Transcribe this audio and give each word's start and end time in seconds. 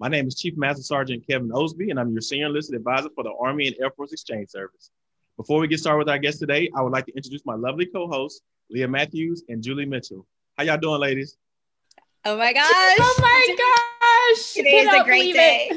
My 0.00 0.08
name 0.08 0.26
is 0.26 0.34
Chief 0.34 0.56
Master 0.56 0.82
Sergeant 0.82 1.26
Kevin 1.28 1.52
Osby, 1.52 1.90
and 1.90 2.00
I'm 2.00 2.10
your 2.10 2.22
senior 2.22 2.46
enlisted 2.46 2.74
advisor 2.74 3.10
for 3.14 3.22
the 3.22 3.34
Army 3.38 3.66
and 3.66 3.76
Air 3.78 3.90
Force 3.90 4.12
Exchange 4.12 4.48
Service. 4.48 4.90
Before 5.36 5.60
we 5.60 5.68
get 5.68 5.78
started 5.78 5.98
with 5.98 6.08
our 6.08 6.16
guest 6.18 6.38
today, 6.38 6.70
I 6.74 6.80
would 6.80 6.90
like 6.90 7.04
to 7.04 7.14
introduce 7.14 7.44
my 7.44 7.54
lovely 7.54 7.84
co-hosts, 7.84 8.40
Leah 8.70 8.88
Matthews 8.88 9.44
and 9.50 9.62
Julie 9.62 9.84
Mitchell. 9.84 10.26
How 10.56 10.64
y'all 10.64 10.78
doing, 10.78 11.02
ladies? 11.02 11.36
Oh 12.24 12.34
my 12.38 12.50
gosh. 12.54 12.66
Oh 12.72 13.18
my 13.20 13.56
gosh. 13.58 14.54
Today 14.54 14.70
is 14.70 15.02
a 15.02 15.04
great 15.04 15.34
day. 15.34 15.70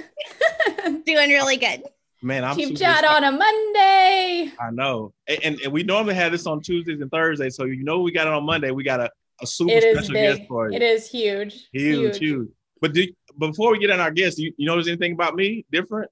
doing 1.05 1.29
really 1.29 1.57
good. 1.57 1.83
Man, 2.21 2.45
I'm 2.45 2.55
Chief 2.55 2.79
Chat 2.79 3.03
on 3.03 3.25
a 3.25 3.31
Monday. 3.33 4.53
I 4.57 4.71
know. 4.71 5.13
And, 5.27 5.59
and, 5.65 5.73
we 5.73 5.83
normally 5.83 6.15
have 6.15 6.31
this 6.31 6.47
on 6.47 6.61
Tuesdays 6.61 7.01
and 7.01 7.11
Thursdays. 7.11 7.57
So 7.57 7.65
you 7.65 7.83
know 7.83 7.99
we 7.99 8.13
got 8.13 8.27
it 8.27 8.33
on 8.33 8.45
Monday. 8.45 8.71
We 8.71 8.85
got 8.85 9.01
a, 9.01 9.11
a 9.41 9.47
super 9.47 9.73
it 9.73 9.97
special 9.97 10.13
guest 10.13 10.43
for 10.47 10.69
you. 10.69 10.77
It 10.77 10.81
is 10.81 11.11
huge. 11.11 11.67
Huge, 11.73 11.99
huge. 11.99 12.17
huge. 12.19 12.49
But 12.83 12.91
do, 12.91 13.07
before 13.39 13.71
we 13.71 13.79
get 13.79 13.91
on 13.91 13.99
our 13.99 14.11
guest, 14.11 14.37
you, 14.37 14.53
you 14.57 14.65
notice 14.65 14.87
anything 14.87 15.13
about 15.13 15.35
me 15.35 15.65
different? 15.71 16.09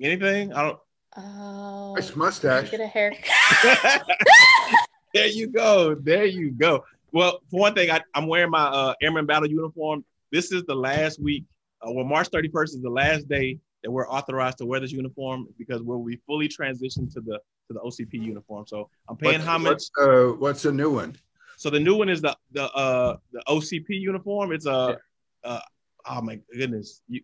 Anything? 0.00 0.52
I 0.52 0.62
don't. 0.62 0.78
Oh, 1.16 1.94
nice 1.94 2.14
mustache. 2.14 2.70
Get 2.70 2.80
a 2.80 2.86
hair. 2.86 3.12
there 5.14 5.26
you 5.26 5.48
go. 5.48 5.94
There 5.94 6.26
you 6.26 6.50
go. 6.50 6.84
Well, 7.12 7.40
for 7.50 7.60
one 7.60 7.74
thing, 7.74 7.90
I, 7.90 8.00
am 8.14 8.26
wearing 8.26 8.50
my 8.50 8.64
uh, 8.64 8.94
Airman 9.00 9.26
Battle 9.26 9.48
uniform. 9.48 10.04
This 10.30 10.52
is 10.52 10.64
the 10.64 10.74
last 10.74 11.20
week. 11.20 11.44
Uh, 11.80 11.92
well, 11.92 12.04
March 12.04 12.28
31st 12.30 12.64
is 12.64 12.82
the 12.82 12.90
last 12.90 13.28
day 13.28 13.58
that 13.82 13.90
we're 13.90 14.08
authorized 14.08 14.58
to 14.58 14.66
wear 14.66 14.80
this 14.80 14.92
uniform 14.92 15.48
because 15.56 15.82
we'll 15.82 16.04
be 16.04 16.20
fully 16.26 16.48
transitioned 16.48 17.12
to 17.14 17.20
the 17.20 17.40
to 17.68 17.74
the 17.74 17.80
OCP 17.80 18.14
uniform. 18.14 18.66
So 18.66 18.88
I'm 19.08 19.16
paying 19.16 19.34
what's, 19.34 19.46
homage. 19.46 19.70
What's, 19.70 19.90
uh, 20.00 20.32
what's 20.38 20.62
the 20.62 20.72
new 20.72 20.90
one? 20.90 21.16
So 21.56 21.70
the 21.70 21.80
new 21.80 21.96
one 21.96 22.08
is 22.08 22.20
the 22.20 22.36
the 22.52 22.70
uh 22.72 23.16
the 23.32 23.42
OCP 23.48 23.86
uniform. 23.88 24.52
It's 24.52 24.66
a 24.66 24.98
yeah. 25.44 25.50
uh, 25.50 25.60
oh 26.08 26.22
my 26.22 26.40
goodness, 26.54 27.02
you, 27.08 27.22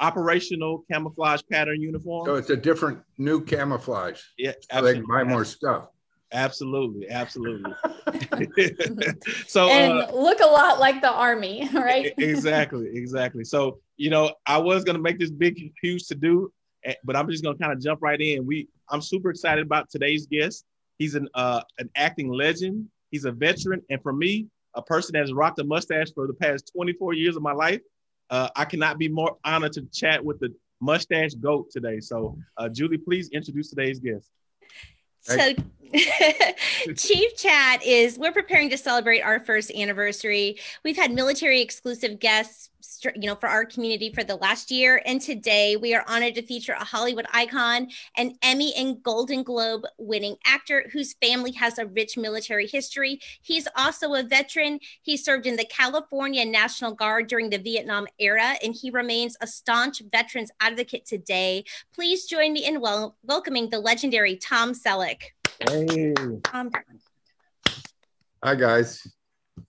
operational 0.00 0.84
camouflage 0.90 1.42
pattern 1.50 1.80
uniform. 1.80 2.26
So 2.26 2.34
it's 2.34 2.50
a 2.50 2.56
different 2.56 3.00
new 3.18 3.42
camouflage. 3.44 4.20
Yeah, 4.36 4.52
so 4.70 4.82
they 4.82 4.94
can 4.94 5.06
buy 5.06 5.24
more 5.24 5.44
stuff. 5.44 5.88
Absolutely, 6.32 7.10
absolutely. 7.10 7.72
so 9.46 9.68
and 9.68 9.92
uh, 9.92 10.10
look 10.14 10.40
a 10.40 10.46
lot 10.46 10.80
like 10.80 11.02
the 11.02 11.12
army, 11.12 11.68
right? 11.74 12.12
exactly, 12.18 12.88
exactly. 12.94 13.44
So 13.44 13.80
you 13.96 14.10
know, 14.10 14.34
I 14.46 14.58
was 14.58 14.84
gonna 14.84 14.98
make 14.98 15.18
this 15.18 15.30
big, 15.30 15.72
huge 15.82 16.06
to 16.08 16.14
do, 16.14 16.52
eh, 16.84 16.94
but 17.04 17.16
I'm 17.16 17.30
just 17.30 17.44
gonna 17.44 17.58
kind 17.58 17.72
of 17.72 17.80
jump 17.80 18.00
right 18.02 18.20
in. 18.20 18.46
We, 18.46 18.68
I'm 18.88 19.02
super 19.02 19.30
excited 19.30 19.64
about 19.64 19.90
today's 19.90 20.26
guest. 20.26 20.64
He's 20.98 21.14
an 21.14 21.28
uh, 21.34 21.62
an 21.78 21.90
acting 21.96 22.30
legend. 22.32 22.88
He's 23.10 23.26
a 23.26 23.32
veteran, 23.32 23.82
and 23.90 24.02
for 24.02 24.14
me, 24.14 24.48
a 24.74 24.82
person 24.82 25.12
that 25.12 25.20
has 25.20 25.34
rocked 25.34 25.58
a 25.58 25.64
mustache 25.64 26.12
for 26.14 26.26
the 26.26 26.34
past 26.34 26.72
24 26.74 27.12
years 27.12 27.36
of 27.36 27.42
my 27.42 27.52
life. 27.52 27.80
Uh, 28.32 28.48
I 28.56 28.64
cannot 28.64 28.96
be 28.96 29.08
more 29.08 29.36
honored 29.44 29.74
to 29.74 29.82
chat 29.92 30.24
with 30.24 30.40
the 30.40 30.54
mustache 30.80 31.34
goat 31.34 31.70
today. 31.70 32.00
So, 32.00 32.38
uh, 32.56 32.70
Julie, 32.70 32.96
please 32.96 33.28
introduce 33.28 33.68
today's 33.68 34.00
guest. 34.00 34.30
So, 35.20 35.52
Chief 36.96 37.36
Chat 37.36 37.84
is 37.84 38.18
we're 38.18 38.32
preparing 38.32 38.70
to 38.70 38.78
celebrate 38.78 39.20
our 39.20 39.38
first 39.38 39.70
anniversary. 39.70 40.58
We've 40.82 40.96
had 40.96 41.12
military 41.12 41.60
exclusive 41.60 42.18
guests 42.18 42.70
you 43.16 43.28
know, 43.28 43.34
for 43.34 43.48
our 43.48 43.64
community 43.64 44.12
for 44.12 44.24
the 44.24 44.36
last 44.36 44.70
year. 44.70 45.02
And 45.04 45.20
today 45.20 45.76
we 45.76 45.94
are 45.94 46.04
honored 46.06 46.34
to 46.36 46.42
feature 46.42 46.72
a 46.72 46.84
Hollywood 46.84 47.26
icon, 47.32 47.88
an 48.16 48.36
Emmy 48.42 48.72
and 48.76 49.02
Golden 49.02 49.42
Globe 49.42 49.82
winning 49.98 50.36
actor 50.44 50.84
whose 50.92 51.14
family 51.14 51.52
has 51.52 51.78
a 51.78 51.86
rich 51.86 52.16
military 52.16 52.66
history. 52.66 53.20
He's 53.42 53.66
also 53.76 54.14
a 54.14 54.22
veteran. 54.22 54.78
He 55.02 55.16
served 55.16 55.46
in 55.46 55.56
the 55.56 55.66
California 55.66 56.44
National 56.44 56.92
Guard 56.92 57.26
during 57.28 57.50
the 57.50 57.58
Vietnam 57.58 58.06
era, 58.18 58.54
and 58.62 58.74
he 58.74 58.90
remains 58.90 59.36
a 59.40 59.46
staunch 59.46 60.02
veterans 60.12 60.50
advocate 60.60 61.06
today. 61.06 61.64
Please 61.94 62.26
join 62.26 62.52
me 62.52 62.66
in 62.66 62.80
wel- 62.80 63.16
welcoming 63.22 63.70
the 63.70 63.80
legendary 63.80 64.36
Tom 64.36 64.72
Selleck. 64.72 65.22
Hey. 65.68 66.14
Tom. 66.44 66.70
Hi 68.42 68.54
guys. 68.54 69.06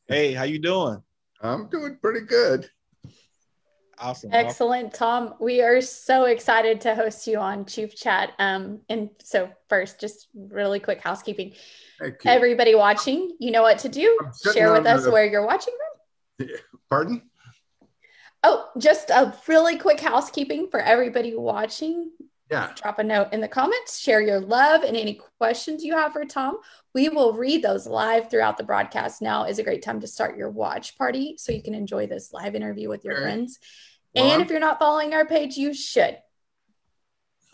Hey, 0.08 0.34
how 0.34 0.44
you 0.44 0.60
doing? 0.60 1.02
I'm 1.42 1.68
doing 1.68 1.98
pretty 2.02 2.22
good. 2.22 2.70
Awesome. 4.04 4.32
Excellent, 4.34 4.94
Tom. 4.94 5.36
We 5.40 5.62
are 5.62 5.80
so 5.80 6.26
excited 6.26 6.82
to 6.82 6.94
host 6.94 7.26
you 7.26 7.38
on 7.38 7.64
Chief 7.64 7.96
Chat. 7.96 8.34
Um, 8.38 8.82
and 8.90 9.10
so 9.24 9.50
first, 9.70 10.02
just 10.02 10.28
really 10.36 10.82
quick 10.82 11.00
housekeeping. 11.00 11.54
Everybody 12.26 12.76
watching, 12.76 13.38
you 13.40 13.52
know 13.52 13.62
what 13.62 13.80
to 13.80 13.90
do. 13.90 14.20
Share 14.54 14.74
with 14.74 14.86
us 14.86 15.06
the... 15.06 15.12
where 15.12 15.26
you're 15.26 15.46
watching 15.46 15.74
from. 16.38 16.48
Pardon? 16.90 17.22
Oh, 18.44 18.68
just 18.78 19.10
a 19.10 19.34
really 19.48 19.78
quick 19.78 20.02
housekeeping 20.02 20.68
for 20.70 20.82
everybody 20.82 21.34
watching. 21.34 22.12
Yeah. 22.52 22.74
Drop 22.76 23.00
a 23.00 23.04
note 23.04 23.32
in 23.32 23.40
the 23.40 23.48
comments, 23.48 24.00
share 24.00 24.22
your 24.22 24.42
love 24.42 24.84
and 24.84 24.98
any 24.98 25.20
questions 25.40 25.84
you 25.84 25.96
have 25.96 26.12
for 26.12 26.26
Tom. 26.26 26.58
We 26.94 27.08
will 27.08 27.34
read 27.34 27.64
those 27.64 27.88
live 27.88 28.30
throughout 28.30 28.58
the 28.58 28.66
broadcast. 28.66 29.22
Now 29.22 29.46
is 29.46 29.60
a 29.60 29.64
great 29.64 29.82
time 29.82 30.02
to 30.02 30.08
start 30.08 30.38
your 30.38 30.50
watch 30.50 30.98
party 30.98 31.36
so 31.38 31.54
you 31.54 31.64
can 31.64 31.74
enjoy 31.74 32.06
this 32.06 32.34
live 32.34 32.54
interview 32.54 32.90
with 32.90 33.06
your 33.06 33.16
okay. 33.16 33.24
friends. 33.24 33.60
Well, 34.16 34.32
and 34.32 34.42
if 34.42 34.50
you're 34.50 34.60
not 34.60 34.80
following 34.80 35.14
our 35.14 35.26
page, 35.26 35.58
you 35.58 35.74
should. 35.74 36.18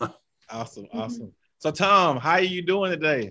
awesome, 0.50 0.86
awesome. 0.92 1.22
Mm-hmm. 1.22 1.30
So 1.58 1.70
Tom, 1.70 2.18
how 2.18 2.32
are 2.32 2.42
you 2.42 2.62
doing 2.62 2.90
today? 2.90 3.30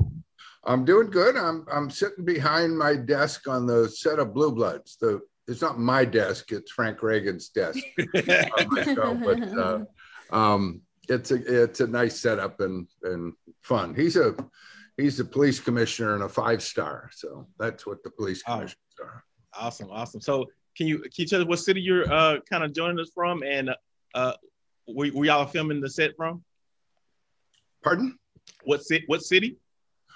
I'm 0.64 0.86
doing 0.86 1.10
good. 1.10 1.36
I'm 1.36 1.66
I'm 1.72 1.90
sitting 1.90 2.26
behind 2.26 2.78
my 2.78 2.96
desk 2.96 3.48
on 3.48 3.66
the 3.66 3.88
set 3.90 4.20
of 4.20 4.34
Blue 4.34 4.52
Bloods. 4.52 4.98
The 5.00 5.22
it's 5.48 5.62
not 5.62 5.80
my 5.80 6.06
desk; 6.06 6.52
it's 6.52 6.72
Frank 6.72 7.02
Reagan's 7.02 7.50
desk. 7.50 7.80
but 8.14 9.58
uh, 9.58 9.80
um, 10.32 10.82
it's 11.08 11.32
a 11.32 11.64
it's 11.64 11.80
a 11.80 11.88
nice 11.88 12.20
setup 12.20 12.60
and 12.60 12.88
and 13.04 13.34
fun. 13.62 13.96
He's 13.96 14.16
a 14.16 14.36
he's 14.98 15.20
a 15.20 15.26
police 15.26 15.60
commissioner 15.60 16.14
and 16.14 16.24
a 16.24 16.30
five 16.30 16.62
star, 16.62 17.10
so 17.14 17.48
that's 17.58 17.86
what 17.86 18.04
the 18.04 18.12
police 18.12 18.44
commissioners 18.44 18.76
oh, 19.02 19.06
are. 19.06 19.24
Awesome, 19.58 19.90
awesome. 19.92 20.22
So 20.22 20.46
can 20.80 20.88
you 20.88 21.00
can 21.00 21.12
you 21.18 21.26
tell 21.26 21.42
us 21.42 21.48
what 21.48 21.60
city 21.60 21.82
you're 21.82 22.10
uh, 22.10 22.40
kind 22.50 22.64
of 22.64 22.72
joining 22.72 22.98
us 23.02 23.12
from, 23.14 23.44
and 23.44 23.72
uh, 24.16 24.34
where, 24.86 25.10
where 25.10 25.26
y'all 25.26 25.46
filming 25.46 25.82
the 25.82 25.90
set 25.90 26.16
from? 26.16 26.42
Pardon? 27.84 28.18
What 28.64 28.82
city? 28.84 29.04
What 29.08 29.22
city? 29.22 29.58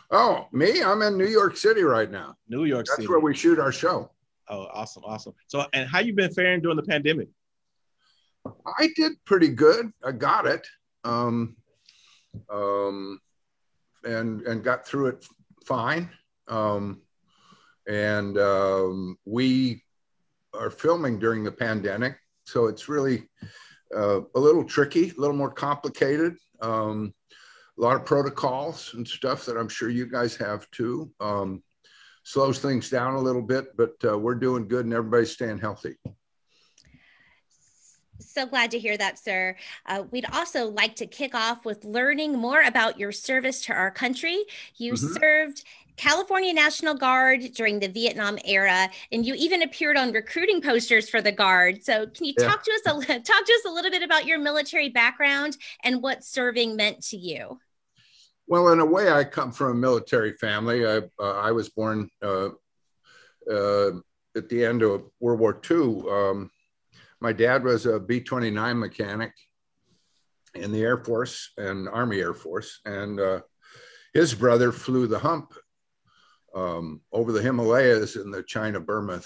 Oh, 0.09 0.47
me? 0.53 0.81
I'm 0.81 1.01
in 1.01 1.17
New 1.17 1.27
York 1.27 1.57
City 1.57 1.83
right 1.83 2.09
now. 2.09 2.37
New 2.47 2.63
York 2.63 2.85
City. 2.87 2.91
That's 2.91 2.95
City. 3.01 3.07
where 3.09 3.19
we 3.19 3.35
shoot 3.35 3.59
our 3.59 3.73
show. 3.73 4.09
Oh, 4.47 4.67
awesome, 4.71 5.03
awesome. 5.05 5.33
So, 5.47 5.65
and 5.73 5.89
how 5.89 5.99
you 5.99 6.13
been 6.13 6.31
faring 6.31 6.61
during 6.61 6.77
the 6.77 6.83
pandemic? 6.83 7.27
I 8.45 8.89
did 8.95 9.13
pretty 9.25 9.49
good. 9.49 9.91
I 10.01 10.13
got 10.13 10.47
it, 10.47 10.65
um, 11.03 11.57
um, 12.49 13.19
and 14.05 14.43
and 14.43 14.63
got 14.63 14.87
through 14.87 15.07
it 15.07 15.25
fine. 15.65 16.09
Um, 16.47 17.01
and 17.85 18.37
um, 18.37 19.17
we 19.25 19.82
are 20.53 20.69
filming 20.69 21.19
during 21.19 21.43
the 21.43 21.51
pandemic, 21.51 22.17
so 22.45 22.67
it's 22.67 22.87
really 22.89 23.29
uh, 23.95 24.21
a 24.35 24.39
little 24.39 24.63
tricky, 24.63 25.09
a 25.09 25.19
little 25.19 25.35
more 25.35 25.51
complicated. 25.51 26.35
Um, 26.61 27.13
a 27.77 27.81
lot 27.81 27.95
of 27.95 28.05
protocols 28.05 28.91
and 28.93 29.07
stuff 29.07 29.45
that 29.45 29.57
I'm 29.57 29.69
sure 29.69 29.89
you 29.89 30.05
guys 30.05 30.35
have 30.35 30.69
too. 30.71 31.11
Um, 31.19 31.63
slows 32.23 32.59
things 32.59 32.89
down 32.89 33.15
a 33.15 33.21
little 33.21 33.41
bit, 33.41 33.75
but 33.75 33.93
uh, 34.05 34.17
we're 34.17 34.35
doing 34.35 34.67
good 34.67 34.85
and 34.85 34.93
everybody's 34.93 35.31
staying 35.31 35.59
healthy. 35.59 35.97
So 38.19 38.45
glad 38.45 38.71
to 38.71 38.79
hear 38.79 38.97
that, 38.97 39.19
sir. 39.19 39.55
Uh, 39.85 40.03
we'd 40.11 40.25
also 40.31 40.67
like 40.67 40.95
to 40.97 41.05
kick 41.05 41.35
off 41.35 41.65
with 41.65 41.83
learning 41.83 42.33
more 42.33 42.61
about 42.61 42.99
your 42.99 43.11
service 43.11 43.61
to 43.65 43.73
our 43.73 43.91
country. 43.91 44.43
You 44.77 44.93
mm-hmm. 44.93 45.13
served 45.13 45.63
California 45.97 46.53
National 46.53 46.95
Guard 46.95 47.41
during 47.53 47.79
the 47.79 47.87
Vietnam 47.87 48.37
era, 48.45 48.89
and 49.11 49.25
you 49.25 49.33
even 49.35 49.61
appeared 49.61 49.97
on 49.97 50.11
recruiting 50.11 50.61
posters 50.61 51.09
for 51.09 51.21
the 51.21 51.31
Guard. 51.31 51.83
So, 51.83 52.07
can 52.07 52.25
you 52.25 52.33
yeah. 52.37 52.47
talk 52.47 52.63
to 52.63 52.71
us 52.71 52.81
a 52.85 53.19
talk 53.19 53.45
to 53.45 53.53
us 53.53 53.65
a 53.65 53.71
little 53.71 53.91
bit 53.91 54.03
about 54.03 54.25
your 54.25 54.39
military 54.39 54.89
background 54.89 55.57
and 55.83 56.01
what 56.01 56.23
serving 56.23 56.75
meant 56.75 57.03
to 57.07 57.17
you? 57.17 57.59
Well, 58.47 58.69
in 58.69 58.79
a 58.79 58.85
way, 58.85 59.11
I 59.11 59.23
come 59.23 59.51
from 59.51 59.71
a 59.71 59.75
military 59.75 60.33
family. 60.33 60.85
I 60.85 60.97
uh, 61.19 61.39
I 61.39 61.51
was 61.51 61.69
born 61.69 62.09
uh, 62.21 62.49
uh, 63.49 63.91
at 64.35 64.49
the 64.49 64.65
end 64.65 64.81
of 64.81 65.03
World 65.19 65.39
War 65.39 65.61
II. 65.69 66.03
Um, 66.09 66.51
my 67.21 67.31
dad 67.31 67.63
was 67.63 67.85
a 67.85 67.99
B 67.99 68.19
29 68.19 68.77
mechanic, 68.77 69.31
in 70.55 70.71
the 70.71 70.81
Air 70.81 70.97
Force 70.97 71.51
and 71.57 71.89
Army 71.89 72.19
Air 72.19 72.33
Force. 72.33 72.79
And 72.85 73.19
uh, 73.19 73.41
his 74.13 74.33
brother 74.33 74.71
flew 74.71 75.07
the 75.07 75.19
hump 75.19 75.53
um, 76.55 77.01
over 77.11 77.31
the 77.31 77.41
Himalayas 77.41 78.15
in 78.15 78.31
the 78.31 78.43
China 78.43 78.79
Burma 78.79 79.21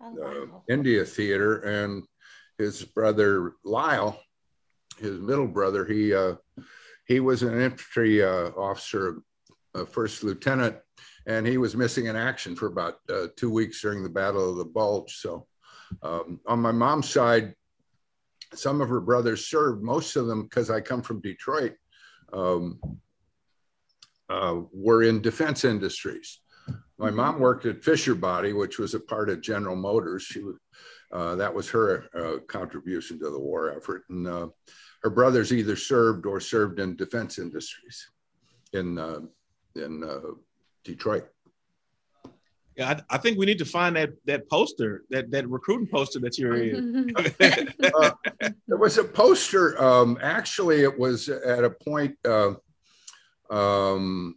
oh, 0.00 0.14
wow. 0.16 0.44
uh, 0.54 0.72
India 0.72 1.04
theater. 1.04 1.58
And 1.60 2.04
his 2.58 2.84
brother 2.84 3.54
Lyle, 3.64 4.20
his 4.98 5.18
middle 5.18 5.48
brother, 5.48 5.84
he 5.84 6.14
uh, 6.14 6.34
he 7.06 7.20
was 7.20 7.42
an 7.42 7.60
infantry 7.60 8.22
uh, 8.22 8.50
officer, 8.50 9.22
first 9.90 10.22
lieutenant, 10.22 10.76
and 11.26 11.46
he 11.46 11.58
was 11.58 11.76
missing 11.76 12.06
in 12.06 12.16
action 12.16 12.54
for 12.56 12.66
about 12.66 12.98
uh, 13.12 13.26
two 13.36 13.50
weeks 13.50 13.80
during 13.80 14.02
the 14.02 14.08
Battle 14.08 14.50
of 14.50 14.56
the 14.56 14.64
Bulge. 14.64 15.16
So, 15.16 15.46
um, 16.02 16.40
on 16.46 16.60
my 16.60 16.72
mom's 16.72 17.08
side, 17.08 17.54
some 18.54 18.80
of 18.80 18.88
her 18.88 19.00
brothers 19.00 19.46
served. 19.46 19.82
Most 19.82 20.16
of 20.16 20.26
them, 20.26 20.44
because 20.44 20.70
I 20.70 20.80
come 20.80 21.02
from 21.02 21.20
Detroit, 21.20 21.74
um, 22.32 22.80
uh, 24.28 24.60
were 24.72 25.02
in 25.02 25.20
defense 25.20 25.64
industries. 25.64 26.40
My 27.02 27.08
mm-hmm. 27.08 27.16
mom 27.16 27.40
worked 27.40 27.66
at 27.66 27.82
Fisher 27.82 28.14
Body, 28.14 28.52
which 28.52 28.78
was 28.78 28.94
a 28.94 29.00
part 29.00 29.28
of 29.28 29.40
General 29.40 29.74
Motors. 29.74 30.22
She 30.22 30.40
was, 30.40 30.54
uh, 31.10 31.34
that 31.34 31.52
was 31.52 31.68
her 31.70 32.04
uh, 32.14 32.38
contribution 32.46 33.18
to 33.18 33.28
the 33.28 33.40
war 33.40 33.76
effort. 33.76 34.04
And 34.08 34.28
uh, 34.28 34.46
her 35.02 35.10
brothers 35.10 35.52
either 35.52 35.74
served 35.74 36.26
or 36.26 36.38
served 36.38 36.78
in 36.78 36.94
defense 36.94 37.40
industries 37.40 38.08
in 38.72 39.00
uh, 39.00 39.18
in 39.74 40.04
uh, 40.04 40.20
Detroit. 40.84 41.26
Yeah, 42.76 42.90
I, 42.90 43.16
I, 43.16 43.18
think 43.18 43.36
we 43.36 43.46
need 43.46 43.58
to 43.58 43.64
find 43.64 43.96
that 43.96 44.10
that 44.26 44.48
poster, 44.48 45.02
that 45.10 45.28
that 45.32 45.48
recruiting 45.48 45.88
poster 45.88 46.20
that 46.20 46.38
you're 46.38 46.54
in. 46.54 47.12
uh, 47.98 48.10
there 48.68 48.78
was 48.78 48.98
a 48.98 49.04
poster. 49.04 49.82
Um, 49.82 50.18
actually, 50.22 50.82
it 50.82 50.96
was 50.96 51.28
at 51.28 51.64
a 51.64 51.70
point 51.70 52.16
uh, 52.24 52.52
um, 53.50 54.36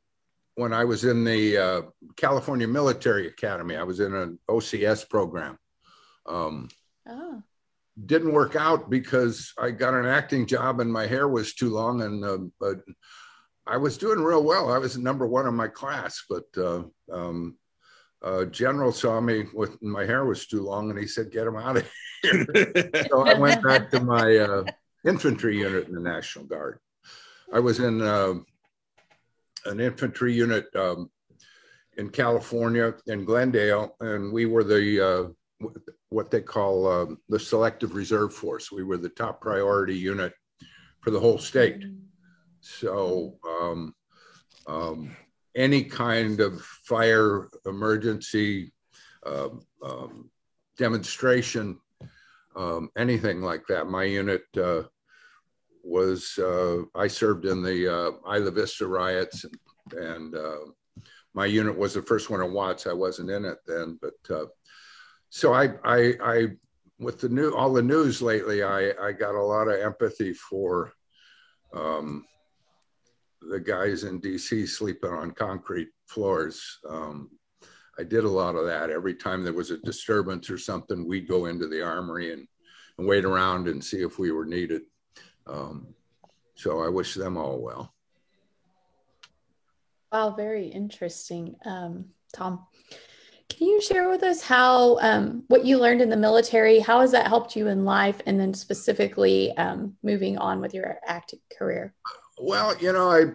when 0.56 0.74
I 0.74 0.86
was 0.86 1.04
in 1.04 1.24
the 1.24 1.58
uh, 1.58 1.82
California 2.16 2.68
Military 2.68 3.28
Academy. 3.28 3.76
I 3.76 3.84
was 3.84 4.00
in 4.00 4.14
an 4.14 4.40
OCS 4.50 5.08
program. 5.10 5.58
Um, 6.26 6.70
oh. 7.08 7.44
Didn't 8.06 8.34
work 8.34 8.56
out 8.56 8.90
because 8.90 9.54
I 9.58 9.72
got 9.72 9.94
an 9.94 10.06
acting 10.06 10.48
job 10.48 10.80
and 10.80 10.92
my 10.92 11.08
hair 11.08 11.28
was 11.28 11.54
too 11.54 11.70
long, 11.70 12.02
and 12.02 12.26
uh, 12.26 12.40
but 12.60 12.82
I 13.66 13.78
was 13.78 13.98
doing 13.98 14.20
real 14.20 14.44
well. 14.44 14.72
I 14.72 14.78
was 14.78 14.98
number 14.98 15.26
one 15.26 15.48
in 15.48 15.56
my 15.56 15.68
class, 15.68 16.24
but 16.30 16.46
uh, 16.58 16.84
um, 17.12 17.58
uh, 18.22 18.46
general 18.46 18.92
saw 18.92 19.22
me 19.22 19.46
with 19.54 19.82
my 19.82 20.06
hair 20.06 20.26
was 20.26 20.48
too 20.48 20.62
long 20.62 20.90
and 20.90 21.00
he 21.00 21.08
said, 21.08 21.32
get 21.32 21.48
him 21.48 21.56
out 21.56 21.78
of 21.78 21.90
here. 22.22 22.72
so 23.10 23.26
I 23.26 23.36
went 23.36 23.64
back 23.64 23.92
to 23.92 24.00
my 24.00 24.38
uh, 24.38 24.64
infantry 25.06 25.60
unit 25.60 25.88
in 25.88 25.94
the 25.94 26.02
National 26.02 26.46
Guard. 26.46 26.80
I 27.54 27.60
was 27.60 27.80
in 27.80 28.02
uh, 28.02 28.36
an 29.66 29.80
infantry 29.80 30.34
unit 30.34 30.66
um, 30.76 31.10
in 31.98 32.10
California 32.10 32.94
in 33.08 33.26
Glendale, 33.26 33.96
and 34.00 34.32
we 34.32 34.46
were 34.46 34.64
the 34.64 35.34
uh, 35.64 35.68
what 36.10 36.30
they 36.32 36.42
call 36.42 36.88
um, 36.88 37.18
the 37.30 37.40
selective 37.40 37.96
reserve 37.96 38.34
force. 38.34 38.72
We 38.72 38.84
were 38.84 38.98
the 38.98 39.10
top 39.10 39.42
priority 39.42 39.98
unit 39.98 40.34
for 41.02 41.12
the 41.12 41.20
whole 41.20 41.38
state. 41.38 41.86
So 42.60 43.36
um, 43.48 43.94
um, 44.68 45.16
any 45.56 45.84
kind 45.84 46.40
of 46.40 46.62
fire 46.62 47.48
emergency 47.66 48.74
um, 49.26 50.30
demonstration, 50.78 51.80
anything 52.98 53.42
like 53.42 53.66
that. 53.68 53.88
My 53.88 54.04
unit 54.04 54.44
uh, 54.58 54.84
was, 55.86 56.38
uh, 56.40 56.82
I 56.96 57.08
served 57.08 57.46
in 57.46 57.62
the 57.62 57.88
uh, 57.88 58.34
Isla 58.34 58.52
Vista 58.52 58.88
riots 58.88 59.46
and, 59.46 59.58
and 59.94 60.36
uh, 60.36 60.66
my 61.34 61.46
unit 61.46 61.78
was 61.78 61.94
the 61.94 62.02
first 62.02 62.30
one 62.30 62.42
in 62.42 62.54
Watts. 62.54 62.88
I 62.88 62.94
wasn't 62.94 63.30
in 63.30 63.46
it 63.46 63.60
then, 63.68 64.00
but 64.02 64.14
so 65.30 65.54
I, 65.54 65.74
I, 65.84 66.14
I, 66.24 66.48
with 66.98 67.20
the 67.20 67.30
new, 67.30 67.52
all 67.52 67.74
the 67.74 67.82
news 67.82 68.22
lately, 68.22 68.64
I, 68.64 68.92
I 69.02 69.12
got 69.12 69.36
a 69.36 69.44
lot 69.44 69.68
of 69.68 69.80
empathy 69.80 70.34
for 70.34 70.94
um, 71.74 72.26
the 73.42 73.60
guys 73.60 74.04
in 74.04 74.22
DC 74.22 74.68
sleeping 74.68 75.12
on 75.12 75.32
concrete 75.32 75.90
floors. 76.08 76.80
Um, 76.90 77.30
I 78.00 78.04
did 78.04 78.24
a 78.24 78.30
lot 78.30 78.56
of 78.56 78.66
that. 78.66 78.90
Every 78.90 79.16
time 79.16 79.44
there 79.44 79.54
was 79.54 79.72
a 79.72 79.78
disturbance 79.80 80.50
or 80.50 80.58
something, 80.58 81.08
we'd 81.08 81.28
go 81.28 81.46
into 81.46 81.68
the 81.68 81.84
armory 81.84 82.34
and, 82.34 82.48
and 82.98 83.08
wait 83.08 83.26
around 83.26 83.68
and 83.68 83.84
see 83.84 84.02
if 84.02 84.20
we 84.20 84.32
were 84.32 84.46
needed. 84.46 84.84
Um, 85.48 85.88
so 86.56 86.82
I 86.82 86.90
wish 86.90 87.14
them 87.14 87.38
all 87.38 87.60
well. 87.60 87.94
Wow, 90.12 90.32
very 90.32 90.68
interesting. 90.68 91.56
Um, 91.66 92.06
Tom, 92.34 92.66
can 93.50 93.68
you 93.68 93.82
share 93.82 94.10
with 94.10 94.24
us 94.24 94.42
how 94.42 94.98
um, 95.00 95.44
what 95.48 95.66
you 95.66 95.78
learned 95.78 96.02
in 96.02 96.10
the 96.10 96.18
military, 96.18 96.80
how 96.80 97.02
has 97.02 97.12
that 97.12 97.28
helped 97.28 97.56
you 97.56 97.68
in 97.68 97.86
life, 97.86 98.22
and 98.26 98.40
then 98.40 98.54
specifically 98.54 99.56
um, 99.58 99.96
moving 100.04 100.38
on 100.38 100.62
with 100.62 100.74
your 100.74 100.98
acting 101.06 101.40
career? 101.58 101.94
Well, 102.38 102.76
you 102.78 102.92
know, 102.92 103.10
I 103.10 103.26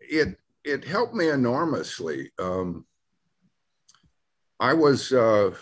it 0.00 0.38
it 0.64 0.84
helped 0.84 1.14
me 1.14 1.28
enormously. 1.28 2.30
Um, 2.38 2.86
I 4.60 4.74
was 4.74 5.12
uh, 5.12 5.54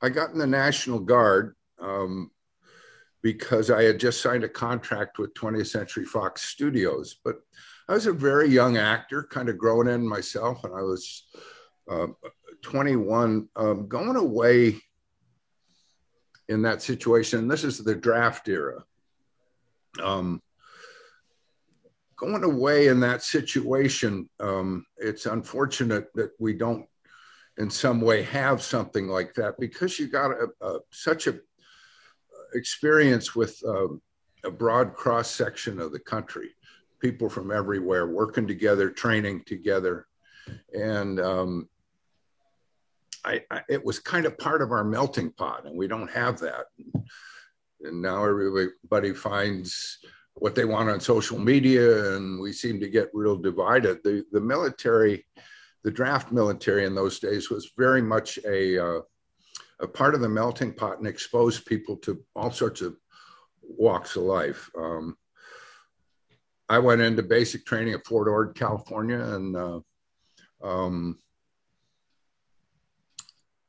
I 0.00 0.08
got 0.08 0.30
in 0.30 0.38
the 0.38 0.46
National 0.46 0.98
Guard 0.98 1.56
um, 1.80 2.30
because 3.26 3.72
I 3.72 3.82
had 3.82 3.98
just 3.98 4.22
signed 4.22 4.44
a 4.44 4.48
contract 4.48 5.18
with 5.18 5.34
20th 5.34 5.66
Century 5.66 6.04
Fox 6.04 6.42
Studios, 6.42 7.16
but 7.24 7.40
I 7.88 7.94
was 7.94 8.06
a 8.06 8.12
very 8.12 8.48
young 8.48 8.76
actor, 8.76 9.24
kind 9.24 9.48
of 9.48 9.58
growing 9.58 9.88
in 9.88 10.06
myself, 10.06 10.62
and 10.62 10.72
I 10.72 10.82
was 10.82 11.24
uh, 11.90 12.06
21, 12.62 13.48
um, 13.56 13.88
going 13.88 14.14
away 14.14 14.76
in 16.48 16.62
that 16.62 16.82
situation. 16.82 17.48
This 17.48 17.64
is 17.64 17.82
the 17.82 17.96
draft 17.96 18.46
era. 18.46 18.84
Um, 20.00 20.40
going 22.14 22.44
away 22.44 22.86
in 22.86 23.00
that 23.00 23.24
situation, 23.24 24.30
um, 24.38 24.86
it's 24.98 25.26
unfortunate 25.26 26.14
that 26.14 26.30
we 26.38 26.52
don't, 26.52 26.86
in 27.58 27.70
some 27.70 28.00
way, 28.00 28.22
have 28.22 28.62
something 28.62 29.08
like 29.08 29.34
that 29.34 29.58
because 29.58 29.98
you 29.98 30.06
got 30.06 30.30
a, 30.30 30.46
a, 30.60 30.78
such 30.92 31.26
a 31.26 31.40
experience 32.54 33.34
with 33.34 33.60
um, 33.66 34.00
a 34.44 34.50
broad 34.50 34.94
cross 34.94 35.30
section 35.30 35.80
of 35.80 35.92
the 35.92 35.98
country, 35.98 36.50
people 37.00 37.28
from 37.28 37.50
everywhere 37.50 38.06
working 38.06 38.46
together, 38.46 38.90
training 38.90 39.42
together, 39.46 40.06
and 40.72 41.20
um, 41.20 41.68
I, 43.24 43.42
I, 43.50 43.62
it 43.68 43.84
was 43.84 43.98
kind 43.98 44.24
of 44.24 44.38
part 44.38 44.62
of 44.62 44.70
our 44.70 44.84
melting 44.84 45.32
pot, 45.32 45.66
and 45.66 45.76
we 45.76 45.88
don't 45.88 46.10
have 46.10 46.38
that. 46.40 46.66
And 47.82 48.00
now 48.00 48.24
everybody 48.24 49.12
finds 49.12 49.98
what 50.34 50.54
they 50.54 50.64
want 50.64 50.88
on 50.88 51.00
social 51.00 51.38
media, 51.38 52.14
and 52.14 52.40
we 52.40 52.52
seem 52.52 52.78
to 52.80 52.88
get 52.88 53.10
real 53.12 53.36
divided. 53.36 53.98
The 54.04 54.24
the 54.30 54.40
military, 54.40 55.26
the 55.82 55.90
draft 55.90 56.30
military 56.30 56.84
in 56.84 56.94
those 56.94 57.18
days 57.18 57.50
was 57.50 57.72
very 57.76 58.02
much 58.02 58.38
a 58.46 58.78
uh, 58.78 59.00
a 59.80 59.86
part 59.86 60.14
of 60.14 60.20
the 60.20 60.28
melting 60.28 60.72
pot 60.72 60.98
and 60.98 61.06
exposed 61.06 61.66
people 61.66 61.96
to 61.96 62.22
all 62.34 62.50
sorts 62.50 62.80
of 62.80 62.96
walks 63.62 64.16
of 64.16 64.22
life. 64.22 64.70
Um, 64.78 65.16
I 66.68 66.78
went 66.78 67.00
into 67.00 67.22
basic 67.22 67.64
training 67.64 67.94
at 67.94 68.06
Fort 68.06 68.28
Ord, 68.28 68.56
California, 68.56 69.20
and 69.20 69.56
uh, 69.56 69.80
um, 70.62 71.18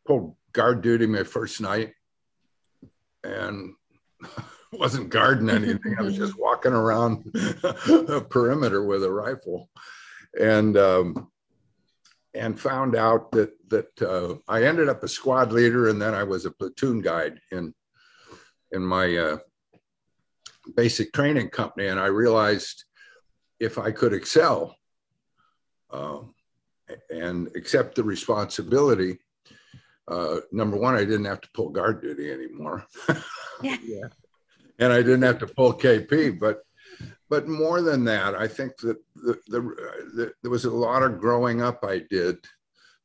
pulled 0.05 0.35
guard 0.53 0.81
duty 0.81 1.05
my 1.05 1.23
first 1.23 1.61
night, 1.61 1.93
and 3.23 3.73
wasn't 4.71 5.09
guarding 5.09 5.49
anything. 5.49 5.95
I 5.99 6.01
was 6.01 6.17
just 6.17 6.33
walking 6.39 6.73
around 6.73 7.31
a 7.63 8.21
perimeter 8.21 8.83
with 8.83 9.03
a 9.03 9.11
rifle, 9.11 9.69
and 10.39 10.75
um, 10.77 11.29
and 12.33 12.59
found 12.59 12.95
out 12.95 13.31
that 13.31 13.51
that 13.69 14.01
uh, 14.01 14.35
I 14.47 14.63
ended 14.63 14.89
up 14.89 15.03
a 15.03 15.07
squad 15.07 15.51
leader, 15.51 15.89
and 15.89 16.01
then 16.01 16.13
I 16.13 16.23
was 16.23 16.45
a 16.45 16.51
platoon 16.51 17.01
guide 17.01 17.39
in 17.51 17.73
in 18.71 18.81
my 18.81 19.15
uh, 19.15 19.37
basic 20.75 21.13
training 21.13 21.49
company, 21.49 21.87
and 21.87 21.99
I 21.99 22.07
realized 22.07 22.83
if 23.59 23.77
I 23.77 23.91
could 23.91 24.13
excel 24.13 24.75
um, 25.91 26.33
and 27.09 27.47
accept 27.55 27.95
the 27.95 28.03
responsibility. 28.03 29.19
Uh, 30.07 30.37
number 30.53 30.77
one, 30.77 30.95
I 30.95 31.03
didn't 31.03 31.25
have 31.25 31.41
to 31.41 31.49
pull 31.53 31.69
guard 31.69 32.01
duty 32.01 32.31
anymore. 32.31 32.85
yeah. 33.61 33.77
yeah 33.83 34.07
and 34.79 34.93
I 34.93 35.01
didn't 35.01 35.23
have 35.23 35.39
to 35.39 35.47
pull 35.47 35.73
KP. 35.73 36.39
But 36.39 36.61
but 37.29 37.47
more 37.47 37.81
than 37.81 38.03
that, 38.05 38.35
I 38.35 38.47
think 38.47 38.77
that 38.77 38.97
the, 39.15 39.39
the, 39.47 39.61
the, 40.15 40.33
there 40.41 40.51
was 40.51 40.65
a 40.65 40.71
lot 40.71 41.03
of 41.03 41.19
growing 41.19 41.61
up 41.61 41.83
I 41.83 41.99
did 42.09 42.37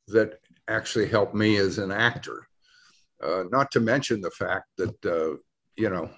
that 0.07 0.39
actually 0.67 1.07
helped 1.07 1.35
me 1.35 1.57
as 1.57 1.77
an 1.77 1.91
actor. 1.91 2.47
Uh, 3.21 3.43
not 3.51 3.71
to 3.71 3.79
mention 3.79 4.21
the 4.21 4.31
fact 4.31 4.67
that 4.77 5.05
uh, 5.05 5.37
you 5.77 5.89
know 5.89 6.09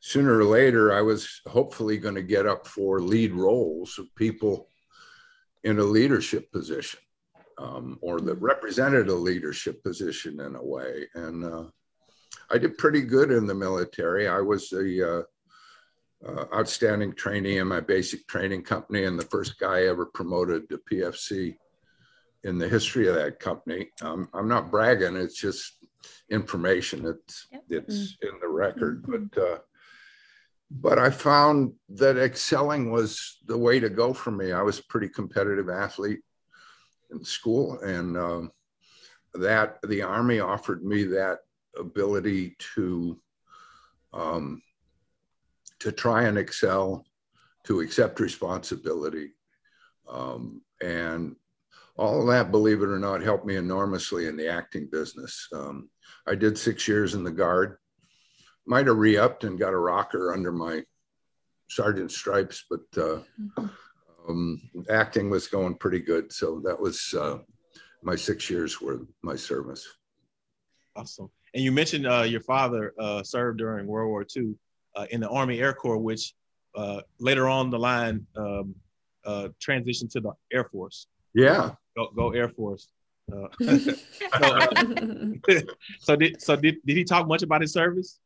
sooner 0.00 0.38
or 0.38 0.44
later, 0.44 0.92
I 0.92 1.02
was 1.02 1.40
hopefully 1.46 1.98
going 1.98 2.14
to 2.14 2.22
get 2.22 2.46
up 2.46 2.66
for 2.66 3.00
lead 3.00 3.32
roles 3.32 3.98
of 3.98 4.14
people 4.16 4.68
in 5.64 5.78
a 5.78 5.84
leadership 5.84 6.50
position 6.50 7.00
um, 7.58 7.98
or 8.00 8.20
that 8.20 8.36
represented 8.36 9.08
a 9.08 9.14
leadership 9.14 9.82
position 9.82 10.40
in 10.40 10.56
a 10.56 10.64
way. 10.64 11.06
And 11.14 11.44
uh, 11.44 11.64
I 12.50 12.58
did 12.58 12.78
pretty 12.78 13.02
good 13.02 13.30
in 13.30 13.46
the 13.46 13.54
military. 13.54 14.26
I 14.26 14.40
was 14.40 14.72
a 14.72 15.24
uh, 16.26 16.44
outstanding 16.54 17.14
trainee 17.14 17.58
in 17.58 17.68
my 17.68 17.80
basic 17.80 18.26
training 18.26 18.62
company 18.62 19.04
and 19.04 19.18
the 19.18 19.24
first 19.24 19.58
guy 19.58 19.84
ever 19.84 20.06
promoted 20.06 20.68
to 20.68 20.80
PFC 20.90 21.56
in 22.44 22.58
the 22.58 22.68
history 22.68 23.08
of 23.08 23.14
that 23.14 23.38
company. 23.38 23.88
Um, 24.02 24.28
I'm 24.34 24.48
not 24.48 24.70
bragging; 24.70 25.16
it's 25.16 25.38
just 25.38 25.76
information. 26.30 27.06
It's 27.06 27.46
yep. 27.52 27.64
it's 27.70 27.94
mm-hmm. 27.94 28.34
in 28.34 28.40
the 28.40 28.48
record, 28.48 29.02
mm-hmm. 29.02 29.24
but. 29.32 29.42
Uh, 29.42 29.58
but 30.72 31.00
I 31.00 31.10
found 31.10 31.72
that 31.88 32.16
excelling 32.16 32.92
was 32.92 33.38
the 33.46 33.58
way 33.58 33.80
to 33.80 33.90
go 33.90 34.12
for 34.12 34.30
me. 34.30 34.52
I 34.52 34.62
was 34.62 34.78
a 34.78 34.84
pretty 34.84 35.08
competitive 35.08 35.68
athlete 35.68 36.20
in 37.10 37.24
school, 37.24 37.80
and 37.80 38.16
um, 38.16 38.52
that 39.34 39.78
the 39.82 40.02
Army 40.02 40.38
offered 40.38 40.84
me 40.84 41.02
that 41.04 41.38
ability 41.76 42.56
to 42.76 43.18
um, 44.12 44.62
to 45.80 45.92
try 45.92 46.24
and 46.24 46.38
excel, 46.38 47.04
to 47.64 47.80
accept 47.80 48.20
responsibility, 48.20 49.32
um, 50.08 50.62
and 50.82 51.36
all 51.96 52.20
of 52.22 52.28
that, 52.28 52.50
believe 52.50 52.82
it 52.82 52.88
or 52.88 52.98
not, 52.98 53.22
helped 53.22 53.44
me 53.44 53.56
enormously 53.56 54.26
in 54.26 54.36
the 54.36 54.48
acting 54.48 54.88
business. 54.90 55.46
Um, 55.52 55.90
I 56.26 56.34
did 56.34 56.56
six 56.56 56.88
years 56.88 57.14
in 57.14 57.24
the 57.24 57.30
Guard. 57.30 57.76
Might 58.66 58.86
have 58.86 58.96
re-upped 58.96 59.44
and 59.44 59.58
got 59.58 59.74
a 59.74 59.78
rocker 59.78 60.32
under 60.32 60.52
my 60.52 60.82
sergeant 61.68 62.10
stripes, 62.10 62.64
but 62.70 62.80
uh, 62.96 63.20
mm-hmm. 63.40 63.66
um, 64.28 64.62
acting 64.88 65.28
was 65.28 65.46
going 65.46 65.74
pretty 65.74 66.00
good. 66.00 66.32
So 66.32 66.60
that 66.64 66.78
was 66.78 67.14
uh, 67.18 67.38
my 68.02 68.16
six 68.16 68.48
years 68.48 68.80
worth 68.80 69.02
my 69.22 69.36
service. 69.36 69.86
Awesome. 70.96 71.30
And 71.54 71.62
you 71.62 71.72
mentioned 71.72 72.06
uh, 72.06 72.22
your 72.22 72.40
father 72.40 72.94
uh, 72.98 73.22
served 73.22 73.58
during 73.58 73.86
World 73.86 74.08
War 74.08 74.24
II 74.36 74.54
uh, 74.96 75.06
in 75.10 75.20
the 75.20 75.28
Army 75.28 75.60
Air 75.60 75.72
Corps, 75.72 75.98
which 75.98 76.34
uh, 76.74 77.00
later 77.18 77.48
on 77.48 77.70
the 77.70 77.78
line 77.78 78.26
um, 78.36 78.74
uh, 79.24 79.48
transitioned 79.60 80.10
to 80.12 80.20
the 80.20 80.32
Air 80.52 80.64
Force. 80.64 81.06
Yeah. 81.34 81.72
Go, 81.96 82.10
go 82.14 82.30
Air 82.30 82.48
Force. 82.48 82.88
Uh, 83.32 83.48
so, 83.60 83.94
so, 86.00 86.16
did 86.16 86.40
so 86.42 86.56
did, 86.56 86.76
did 86.84 86.96
he 86.96 87.04
talk 87.04 87.26
much 87.26 87.42
about 87.42 87.60
his 87.60 87.72
service? 87.72 88.18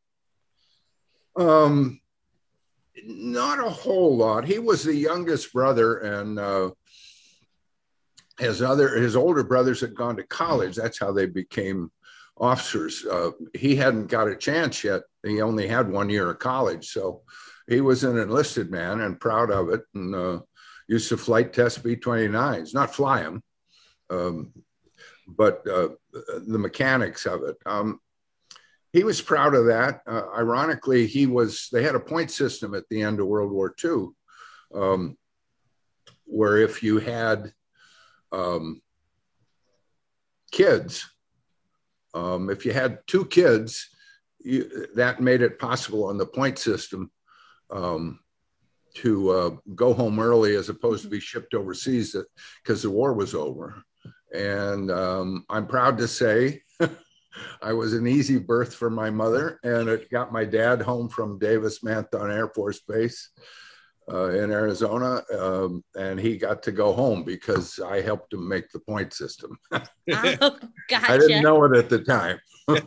Um, 1.36 2.00
not 3.04 3.64
a 3.64 3.68
whole 3.68 4.16
lot. 4.16 4.44
He 4.44 4.58
was 4.58 4.84
the 4.84 4.94
youngest 4.94 5.52
brother, 5.52 5.98
and 5.98 6.38
uh, 6.38 6.70
his 8.38 8.62
other 8.62 8.96
his 8.96 9.16
older 9.16 9.42
brothers 9.42 9.80
had 9.80 9.94
gone 9.94 10.16
to 10.16 10.22
college. 10.24 10.76
That's 10.76 10.98
how 10.98 11.12
they 11.12 11.26
became 11.26 11.90
officers. 12.36 13.04
Uh, 13.04 13.30
he 13.54 13.76
hadn't 13.76 14.06
got 14.06 14.28
a 14.28 14.36
chance 14.36 14.84
yet. 14.84 15.02
He 15.22 15.40
only 15.40 15.68
had 15.68 15.90
one 15.90 16.10
year 16.10 16.30
of 16.30 16.38
college, 16.38 16.88
so 16.88 17.22
he 17.68 17.80
was 17.80 18.04
an 18.04 18.18
enlisted 18.18 18.70
man 18.70 19.00
and 19.00 19.20
proud 19.20 19.50
of 19.50 19.68
it. 19.70 19.82
And 19.94 20.14
uh, 20.14 20.40
used 20.88 21.08
to 21.08 21.16
flight 21.16 21.52
test 21.52 21.82
B-29s, 21.82 22.74
not 22.74 22.94
fly 22.94 23.22
them, 23.22 23.42
um, 24.10 24.52
but 25.26 25.66
uh, 25.66 25.88
the 26.12 26.58
mechanics 26.58 27.26
of 27.26 27.42
it. 27.42 27.56
Um, 27.64 28.00
he 28.92 29.02
was 29.02 29.20
proud 29.20 29.54
of 29.54 29.66
that. 29.66 30.02
Uh, 30.06 30.22
ironically, 30.36 31.06
he 31.06 31.26
was. 31.26 31.68
They 31.72 31.82
had 31.82 31.96
a 31.96 32.00
point 32.00 32.30
system 32.30 32.74
at 32.74 32.88
the 32.90 33.02
end 33.02 33.18
of 33.18 33.26
World 33.26 33.50
War 33.50 33.74
II, 33.82 34.08
um, 34.74 35.16
where 36.26 36.58
if 36.58 36.82
you 36.82 36.98
had 36.98 37.52
um, 38.30 38.80
kids 40.52 41.08
um, 42.14 42.50
if 42.50 42.64
you 42.64 42.72
had 42.72 42.98
two 43.06 43.24
kids, 43.26 43.88
you, 44.38 44.86
that 44.94 45.20
made 45.20 45.42
it 45.42 45.58
possible 45.58 46.04
on 46.04 46.18
the 46.18 46.26
point 46.26 46.58
system 46.58 47.10
um, 47.70 48.20
to 48.94 49.30
uh, 49.30 49.50
go 49.74 49.92
home 49.92 50.20
early 50.20 50.54
as 50.54 50.68
opposed 50.68 51.02
to 51.02 51.10
be 51.10 51.20
shipped 51.20 51.54
overseas 51.54 52.14
because 52.62 52.82
the 52.82 52.90
war 52.90 53.12
was 53.12 53.34
over. 53.34 53.82
And 54.32 54.90
um, 54.90 55.44
I'm 55.48 55.66
proud 55.66 55.98
to 55.98 56.08
say 56.08 56.62
I 57.62 57.72
was 57.72 57.94
an 57.94 58.06
easy 58.06 58.38
birth 58.38 58.74
for 58.74 58.90
my 58.90 59.10
mother, 59.10 59.58
and 59.64 59.88
it 59.88 60.10
got 60.10 60.32
my 60.32 60.44
dad 60.44 60.82
home 60.82 61.08
from 61.08 61.38
Davis-Monthan 61.38 62.32
Air 62.32 62.48
Force 62.48 62.80
Base 62.80 63.30
uh, 64.10 64.30
in 64.30 64.50
Arizona, 64.50 65.22
um, 65.38 65.82
and 65.96 66.18
he 66.18 66.36
got 66.36 66.62
to 66.64 66.72
go 66.72 66.92
home 66.92 67.24
because 67.24 67.78
I 67.80 68.00
helped 68.00 68.32
him 68.32 68.46
make 68.46 68.70
the 68.70 68.80
point 68.80 69.12
system. 69.12 69.58
oh, 69.72 70.58
gotcha. 70.88 71.12
I 71.12 71.18
didn't 71.18 71.42
know 71.42 71.64
it 71.64 71.76
at 71.76 71.88
the 71.88 72.00
time. 72.00 72.38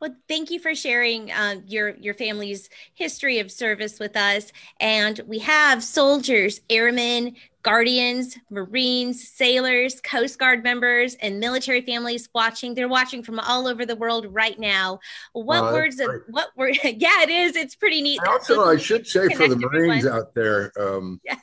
Well, 0.00 0.16
thank 0.28 0.50
you 0.50 0.58
for 0.58 0.74
sharing 0.74 1.30
uh, 1.30 1.56
your 1.66 1.90
your 1.96 2.14
family's 2.14 2.70
history 2.94 3.38
of 3.38 3.50
service 3.50 3.98
with 3.98 4.16
us. 4.16 4.50
And 4.80 5.20
we 5.26 5.40
have 5.40 5.84
soldiers, 5.84 6.62
airmen, 6.70 7.36
guardians, 7.62 8.36
Marines, 8.50 9.28
sailors, 9.28 10.00
Coast 10.00 10.38
Guard 10.38 10.62
members, 10.62 11.14
and 11.16 11.38
military 11.38 11.82
families 11.82 12.28
watching. 12.34 12.74
They're 12.74 12.88
watching 12.88 13.22
from 13.22 13.38
all 13.40 13.66
over 13.66 13.84
the 13.84 13.96
world 13.96 14.26
right 14.30 14.58
now. 14.58 15.00
What 15.32 15.64
oh, 15.64 15.72
words? 15.72 16.00
Of, 16.00 16.10
what 16.28 16.50
word? 16.56 16.78
yeah, 16.84 17.22
it 17.22 17.30
is. 17.30 17.56
It's 17.56 17.74
pretty 17.74 18.02
neat. 18.02 18.20
also, 18.26 18.64
I 18.64 18.76
should 18.76 19.06
say 19.06 19.28
for 19.28 19.48
the 19.48 19.56
Marines 19.56 20.06
everyone. 20.06 20.18
out 20.18 20.34
there. 20.34 20.72
Um, 20.78 21.20
yeah 21.24 21.36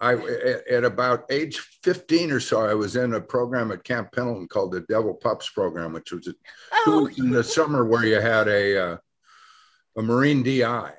I 0.00 0.14
at 0.70 0.84
about 0.84 1.24
age 1.30 1.58
15 1.82 2.30
or 2.30 2.40
so, 2.40 2.60
I 2.64 2.74
was 2.74 2.94
in 2.94 3.14
a 3.14 3.20
program 3.20 3.72
at 3.72 3.82
Camp 3.82 4.12
Pendleton 4.12 4.46
called 4.46 4.72
the 4.72 4.82
Devil 4.82 5.14
Pups 5.14 5.48
program, 5.48 5.92
which 5.92 6.12
was 6.12 6.32
oh. 6.86 7.08
in 7.18 7.30
the 7.30 7.42
summer 7.42 7.84
where 7.84 8.04
you 8.04 8.20
had 8.20 8.46
a 8.46 8.92
uh, 8.92 8.96
a 9.96 10.02
Marine 10.02 10.44
DI, 10.44 10.92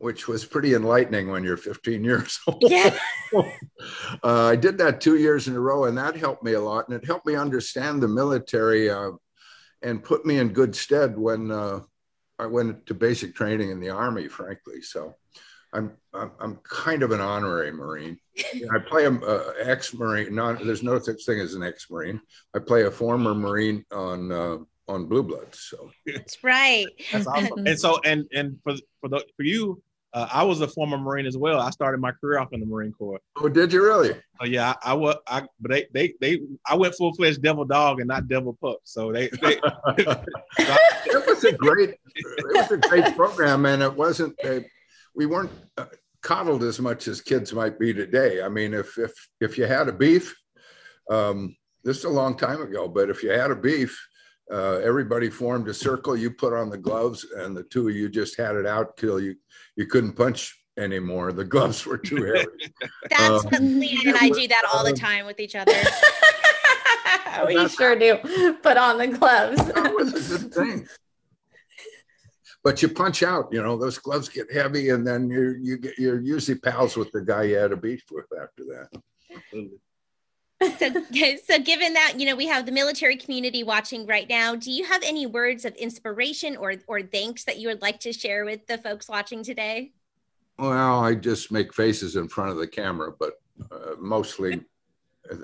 which 0.00 0.26
was 0.26 0.46
pretty 0.46 0.74
enlightening 0.74 1.30
when 1.30 1.44
you're 1.44 1.58
15 1.58 2.02
years 2.02 2.40
old. 2.46 2.64
Yeah. 2.66 2.98
uh, 3.34 3.44
I 4.22 4.56
did 4.56 4.78
that 4.78 5.00
two 5.00 5.16
years 5.16 5.46
in 5.46 5.54
a 5.54 5.60
row, 5.60 5.84
and 5.84 5.96
that 5.98 6.16
helped 6.16 6.42
me 6.42 6.54
a 6.54 6.60
lot, 6.60 6.88
and 6.88 6.96
it 6.96 7.06
helped 7.06 7.26
me 7.26 7.36
understand 7.36 8.02
the 8.02 8.08
military 8.08 8.90
uh, 8.90 9.12
and 9.82 10.02
put 10.02 10.24
me 10.24 10.38
in 10.38 10.52
good 10.52 10.74
stead 10.74 11.18
when 11.18 11.50
uh, 11.50 11.80
I 12.38 12.46
went 12.46 12.86
to 12.86 12.94
basic 12.94 13.34
training 13.34 13.70
in 13.70 13.80
the 13.80 13.90
Army, 13.90 14.28
frankly. 14.28 14.82
So. 14.82 15.14
I'm, 15.72 15.92
I'm, 16.12 16.32
I'm 16.40 16.56
kind 16.64 17.04
of 17.04 17.12
an 17.12 17.20
honorary 17.20 17.70
Marine. 17.70 18.18
I 18.74 18.80
play 18.80 19.04
a, 19.04 19.12
a 19.12 19.52
ex-Marine. 19.60 20.34
Not 20.34 20.58
there's 20.64 20.82
no 20.82 20.98
such 20.98 21.24
thing 21.24 21.38
as 21.38 21.54
an 21.54 21.62
ex-Marine. 21.62 22.20
I 22.56 22.58
play 22.58 22.86
a 22.86 22.90
former 22.90 23.36
Marine 23.36 23.84
on 23.92 24.32
uh, 24.32 24.56
on 24.88 25.06
Blue 25.06 25.22
Bloods. 25.22 25.60
So 25.60 25.90
that's 26.04 26.42
right. 26.42 26.86
That's 27.12 27.26
awesome. 27.26 27.66
and 27.66 27.78
so 27.78 28.00
and 28.04 28.26
and 28.32 28.58
for 28.64 28.74
for 29.00 29.08
the 29.08 29.24
for 29.36 29.44
you, 29.44 29.80
uh, 30.12 30.28
I 30.32 30.42
was 30.42 30.60
a 30.60 30.68
former 30.68 30.98
Marine 30.98 31.26
as 31.26 31.36
well. 31.36 31.60
I 31.60 31.70
started 31.70 32.00
my 32.00 32.12
career 32.12 32.38
off 32.38 32.52
in 32.52 32.60
the 32.60 32.66
Marine 32.66 32.92
Corps. 32.92 33.20
Oh, 33.36 33.48
did 33.48 33.72
you 33.72 33.84
really? 33.84 34.14
Oh 34.40 34.44
yeah, 34.44 34.74
I, 34.82 34.90
I 34.90 34.94
was. 34.94 35.16
I 35.26 35.42
but 35.60 35.70
they 35.70 35.86
they 35.92 36.14
they 36.20 36.40
I 36.66 36.74
went 36.76 36.94
full 36.94 37.14
fledged 37.14 37.42
devil 37.42 37.64
dog 37.64 38.00
and 38.00 38.08
not 38.08 38.28
devil 38.28 38.56
pup. 38.60 38.78
So 38.84 39.12
they. 39.12 39.28
they 39.40 39.60
it 39.98 41.26
was 41.26 41.44
a 41.44 41.52
great 41.52 41.90
it 41.90 42.56
was 42.56 42.70
a 42.72 42.78
great 42.78 43.14
program, 43.14 43.66
and 43.66 43.82
it 43.82 43.94
wasn't. 43.94 44.34
A, 44.44 44.64
we 45.14 45.26
weren't 45.26 45.50
uh, 45.76 45.86
coddled 46.22 46.62
as 46.62 46.80
much 46.80 47.08
as 47.08 47.20
kids 47.20 47.52
might 47.52 47.78
be 47.78 47.94
today. 47.94 48.42
I 48.42 48.48
mean, 48.48 48.74
if 48.74 48.98
if 48.98 49.12
if 49.40 49.58
you 49.58 49.66
had 49.66 49.88
a 49.88 49.92
beef, 49.92 50.36
um, 51.10 51.56
this 51.84 51.98
is 51.98 52.04
a 52.04 52.10
long 52.10 52.36
time 52.36 52.62
ago, 52.62 52.88
but 52.88 53.10
if 53.10 53.22
you 53.22 53.30
had 53.30 53.50
a 53.50 53.56
beef, 53.56 53.98
uh, 54.50 54.80
everybody 54.82 55.30
formed 55.30 55.68
a 55.68 55.74
circle. 55.74 56.16
You 56.16 56.30
put 56.30 56.52
on 56.52 56.70
the 56.70 56.78
gloves, 56.78 57.26
and 57.36 57.56
the 57.56 57.62
two 57.64 57.88
of 57.88 57.94
you 57.94 58.08
just 58.08 58.36
had 58.36 58.56
it 58.56 58.66
out 58.66 58.96
till 58.96 59.20
you 59.20 59.36
you 59.76 59.86
couldn't 59.86 60.12
punch 60.12 60.56
anymore. 60.78 61.32
The 61.32 61.44
gloves 61.44 61.86
were 61.86 61.98
too 61.98 62.22
heavy. 62.22 62.72
That's 63.10 63.44
um, 63.44 63.50
Leanne 63.52 64.06
and 64.06 64.16
I 64.16 64.28
do 64.28 64.48
that 64.48 64.62
all 64.72 64.84
the 64.84 64.92
time 64.92 65.26
with 65.26 65.40
each 65.40 65.54
other. 65.54 65.72
we 67.46 67.68
sure 67.68 67.96
do. 67.96 68.18
Put 68.62 68.76
on 68.76 68.98
the 68.98 69.08
gloves. 69.08 69.64
that 69.72 69.94
was 69.94 70.32
a 70.32 70.38
good 70.38 70.54
thing 70.54 70.88
but 72.62 72.82
you 72.82 72.88
punch 72.88 73.22
out. 73.22 73.48
You 73.52 73.62
know, 73.62 73.76
those 73.78 73.98
gloves 73.98 74.28
get 74.28 74.52
heavy, 74.52 74.90
and 74.90 75.06
then 75.06 75.30
you 75.30 75.56
you 75.60 75.78
get 75.78 75.98
you're 75.98 76.20
usually 76.20 76.58
pals 76.58 76.96
with 76.96 77.10
the 77.12 77.22
guy 77.22 77.44
you 77.44 77.56
had 77.56 77.72
a 77.72 77.76
beef 77.76 78.02
with 78.10 78.26
after 78.40 78.64
that. 78.64 79.70
So, 80.78 80.92
so 81.46 81.58
given 81.58 81.94
that 81.94 82.14
you 82.16 82.26
know 82.26 82.36
we 82.36 82.46
have 82.46 82.66
the 82.66 82.72
military 82.72 83.16
community 83.16 83.62
watching 83.62 84.06
right 84.06 84.28
now 84.28 84.54
do 84.54 84.70
you 84.70 84.84
have 84.84 85.02
any 85.04 85.26
words 85.26 85.64
of 85.64 85.74
inspiration 85.76 86.56
or 86.56 86.74
or 86.86 87.02
thanks 87.02 87.44
that 87.44 87.58
you 87.58 87.68
would 87.68 87.82
like 87.82 88.00
to 88.00 88.12
share 88.12 88.44
with 88.44 88.66
the 88.66 88.78
folks 88.78 89.08
watching 89.08 89.42
today 89.42 89.92
well 90.58 91.00
i 91.00 91.14
just 91.14 91.50
make 91.50 91.72
faces 91.74 92.16
in 92.16 92.28
front 92.28 92.50
of 92.50 92.56
the 92.56 92.68
camera 92.68 93.12
but 93.18 93.34
uh, 93.72 93.94
mostly 93.98 94.60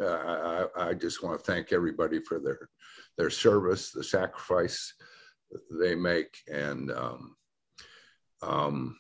uh, 0.01 0.67
I, 0.77 0.89
I, 0.89 0.95
just 0.95 1.23
want 1.23 1.39
to 1.39 1.45
thank 1.45 1.73
everybody 1.73 2.19
for 2.19 2.41
their 2.41 2.71
their 3.17 3.31
service 3.31 3.91
the 3.91 4.03
sacrifice 4.03 4.95
they 5.71 5.95
make. 5.95 6.39
And 6.53 6.91
um, 6.91 7.37
um, 8.43 8.99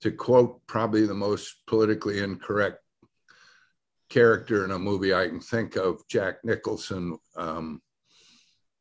to 0.00 0.10
quote 0.10 0.66
probably 0.66 1.06
the 1.06 1.14
most 1.14 1.66
politically 1.66 2.20
incorrect 2.20 2.78
character 4.10 4.64
in 4.64 4.72
a 4.72 4.78
movie 4.78 5.14
I 5.14 5.28
can 5.28 5.40
think 5.40 5.76
of, 5.76 6.06
Jack 6.08 6.44
Nicholson. 6.44 7.16
Um, 7.36 7.80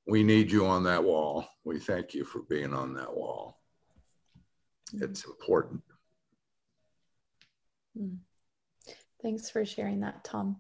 we 0.08 0.24
need 0.24 0.52
you 0.52 0.66
on 0.66 0.84
that 0.84 1.04
wall. 1.04 1.48
We 1.64 1.80
thank 1.80 2.14
you 2.14 2.26
for 2.26 2.42
being 2.50 2.74
on 2.74 2.94
that 2.96 3.16
wall. 3.16 3.60
It's 4.94 5.24
important. 5.26 5.84
Hmm. 7.96 8.16
Thanks 9.22 9.50
for 9.50 9.64
sharing 9.66 10.00
that, 10.00 10.24
Tom. 10.24 10.58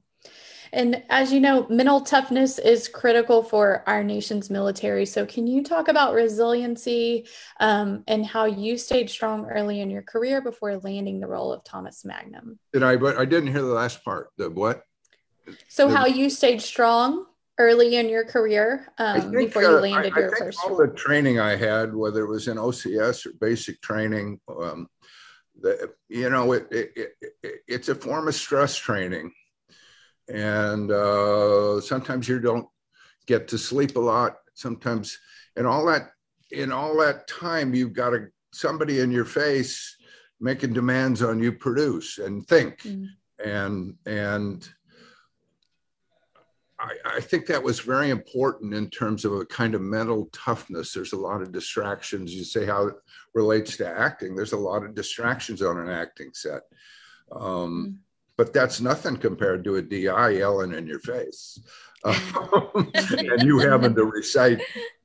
And 0.72 1.04
as 1.10 1.32
you 1.34 1.40
know, 1.40 1.68
mental 1.70 2.02
toughness 2.02 2.60
is 2.60 2.88
critical 2.88 3.44
for 3.44 3.84
our 3.88 4.04
nation's 4.04 4.50
military. 4.50 5.06
So, 5.06 5.26
can 5.26 5.48
you 5.48 5.64
talk 5.64 5.88
about 5.88 6.14
resiliency 6.14 7.28
um, 7.60 8.04
and 8.08 8.26
how 8.26 8.46
you 8.46 8.78
stayed 8.78 9.10
strong 9.10 9.50
early 9.50 9.82
in 9.82 9.90
your 9.90 10.04
career 10.04 10.42
before 10.42 10.78
landing 10.78 11.20
the 11.20 11.28
role 11.28 11.52
of 11.52 11.64
Thomas 11.64 12.06
Magnum? 12.06 12.60
Did 12.74 12.84
I? 12.84 12.98
But 12.98 13.18
I 13.18 13.26
didn't 13.26 13.52
hear 13.52 13.62
the 13.62 13.68
last 13.68 14.04
part. 14.04 14.30
The 14.38 14.50
what? 14.50 14.84
So, 15.70 15.88
the, 15.88 15.96
how 15.96 16.06
you 16.06 16.30
stayed 16.30 16.62
strong 16.62 17.26
early 17.58 17.96
in 17.96 18.08
your 18.08 18.24
career 18.24 18.88
um, 19.00 19.22
think, 19.22 19.36
before 19.36 19.64
you 19.64 19.70
landed 19.70 20.14
uh, 20.14 20.16
I, 20.16 20.20
your 20.20 20.36
I 20.36 20.40
first 20.40 20.60
all 20.64 20.78
the 20.78 20.88
training 20.88 21.40
I 21.40 21.56
had, 21.56 21.96
whether 21.96 22.24
it 22.24 22.30
was 22.30 22.48
in 22.48 22.58
OCS 22.58 23.26
or 23.26 23.32
basic 23.42 23.82
training, 23.82 24.40
um, 24.48 24.88
the, 25.60 25.92
you 26.08 26.30
know, 26.30 26.54
it, 26.54 26.68
it, 26.72 27.12
it, 27.44 27.62
it's 27.68 27.90
a 27.90 27.96
form 27.96 28.30
of 28.30 28.36
stress 28.36 28.78
training 28.78 29.34
and 30.30 30.92
uh, 30.92 31.82
sometimes 31.82 32.28
you 32.28 32.40
don't 32.40 32.68
get 33.26 33.48
to 33.48 33.58
sleep 33.58 33.96
a 33.96 34.00
lot 34.00 34.38
sometimes 34.54 35.18
and 35.56 35.66
all 35.66 35.86
that 35.86 36.12
in 36.52 36.72
all 36.72 36.98
that 36.98 37.28
time 37.28 37.74
you've 37.74 37.94
got 37.94 38.14
a, 38.14 38.28
somebody 38.52 39.00
in 39.00 39.12
your 39.12 39.26
face 39.26 39.98
making 40.40 40.74
demands 40.74 41.22
on 41.22 41.42
you 41.42 41.52
produce 41.52 42.18
and 42.18 42.48
think 42.48 42.80
mm. 42.80 43.08
and 43.44 43.96
and 44.06 44.70
I, 46.80 47.18
I, 47.18 47.20
think 47.20 47.46
that 47.48 47.62
was 47.62 47.82
very 47.82 48.10
important 48.10 48.74
in 48.74 48.90
terms 48.90 49.26
of 49.26 49.34
a 49.34 49.46
kind 49.46 49.76
of 49.76 49.82
mental 49.82 50.30
toughness. 50.32 50.94
There's 50.94 51.12
a 51.12 51.18
lot 51.18 51.42
of 51.42 51.52
distractions. 51.52 52.34
You 52.34 52.46
say 52.46 52.66
how 52.66 52.88
it 52.88 52.96
relates 53.34 53.76
to 53.78 53.88
acting. 53.88 54.34
There's 54.34 54.54
a 54.54 54.58
lot 54.58 54.86
of 54.86 54.96
distractions 54.96 55.62
on 55.62 55.78
an 55.78 55.90
acting 55.90 56.30
set. 56.34 56.62
Um, 57.34 57.98
mm 57.98 58.09
but 58.40 58.54
that's 58.54 58.80
nothing 58.80 59.18
compared 59.18 59.66
to 59.66 59.76
a 59.76 59.82
DI 59.82 60.30
yelling 60.30 60.72
in 60.74 60.88
your 60.88 61.02
face. 61.02 61.60
Um, 62.06 62.90
and 62.94 63.44
you 63.44 63.60
having 63.60 63.94
to 63.96 64.06
recite 64.06 64.62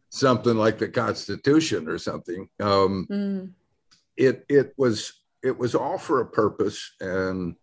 something 0.08 0.56
like 0.56 0.78
the 0.78 0.86
Constitution 0.86 1.88
or 1.88 1.98
something. 1.98 2.48
Um, 2.60 3.08
mm. 3.10 3.50
It 4.16 4.46
it 4.48 4.72
was 4.76 5.14
it 5.42 5.58
was 5.58 5.74
all 5.74 5.98
for 5.98 6.20
a 6.20 6.26
purpose, 6.26 6.92
and 7.00 7.56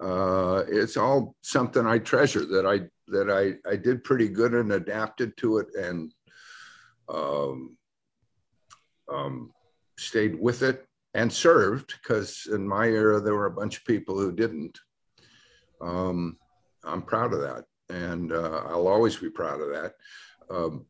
uh, 0.00 0.64
it's 0.66 0.96
all 0.96 1.36
something 1.40 1.86
I 1.86 1.98
treasure 1.98 2.44
that 2.44 2.66
I 2.66 2.80
that 3.06 3.30
I 3.30 3.70
I 3.70 3.76
did 3.76 4.02
pretty 4.02 4.28
good 4.28 4.54
and 4.54 4.72
adapted 4.72 5.36
to 5.36 5.58
it 5.58 5.68
and 5.76 6.12
um, 7.08 7.76
um, 9.08 9.52
stayed 9.96 10.34
with 10.34 10.64
it 10.64 10.84
and 11.14 11.32
served 11.32 11.94
because 12.02 12.48
in 12.50 12.66
my 12.66 12.86
era 12.86 13.20
there 13.20 13.36
were 13.36 13.46
a 13.46 13.58
bunch 13.60 13.76
of 13.76 13.84
people 13.84 14.18
who 14.18 14.32
didn't 14.32 14.80
um, 15.82 16.36
I'm 16.84 17.02
proud 17.02 17.34
of 17.34 17.40
that. 17.40 17.64
And 17.90 18.32
uh, 18.32 18.62
I'll 18.68 18.88
always 18.88 19.16
be 19.16 19.28
proud 19.28 19.60
of 19.60 19.68
that. 19.70 19.94
Um, 20.50 20.86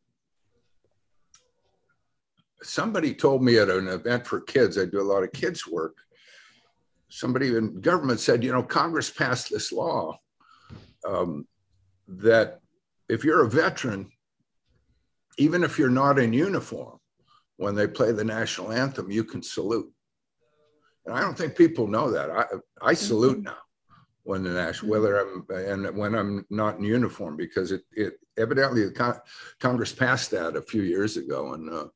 somebody 2.62 3.14
told 3.14 3.42
me 3.42 3.58
at 3.58 3.68
an 3.68 3.88
event 3.88 4.26
for 4.26 4.40
kids, 4.40 4.78
I 4.78 4.84
do 4.84 5.00
a 5.00 5.02
lot 5.02 5.25
of 5.25 5.32
kids' 5.32 5.66
work. 5.66 5.96
Somebody 7.08 7.56
in 7.56 7.80
government 7.80 8.21
said, 8.21 8.45
you 8.45 8.52
know, 8.52 8.62
Congress 8.62 9.10
passed 9.10 9.50
this 9.50 9.73
law 9.73 10.19
um, 11.06 11.47
that 12.06 12.60
if 13.08 13.25
you're 13.25 13.45
a 13.45 13.50
veteran, 13.50 14.10
even 15.38 15.64
if 15.64 15.78
you're 15.78 15.90
not 15.90 16.19
in 16.19 16.32
uniform, 16.32 16.99
when 17.56 17.75
they 17.75 17.86
play 17.86 18.12
the 18.12 18.25
national 18.25 18.73
anthem, 18.73 19.10
you 19.10 19.25
can 19.25 19.43
salute. 19.43 19.90
And 21.04 21.14
I 21.14 21.21
don't 21.21 21.36
think 21.36 21.56
people 21.56 21.86
know 21.86 22.10
that. 22.10 22.30
I, 22.30 22.45
I 22.80 22.95
salute 22.95 23.38
mm-hmm. 23.38 23.47
now 23.47 23.62
when 24.25 24.43
the 24.43 24.50
national, 24.50 24.91
whether 24.93 25.19
I'm 25.19 25.45
and 25.50 25.97
when 25.97 26.15
I'm 26.15 26.47
not 26.50 26.78
in 26.78 26.85
uniform, 26.85 27.37
because 27.37 27.73
it, 27.73 27.82
it 27.93 28.15
evidently 28.39 28.85
the 28.85 28.93
con- 28.93 29.21
Congress 29.58 29.93
passed 29.93 30.30
that 30.30 30.56
a 30.56 30.63
few 30.63 30.82
years 30.82 31.17
ago, 31.17 31.54
and 31.54 31.69
uh, 31.69 31.87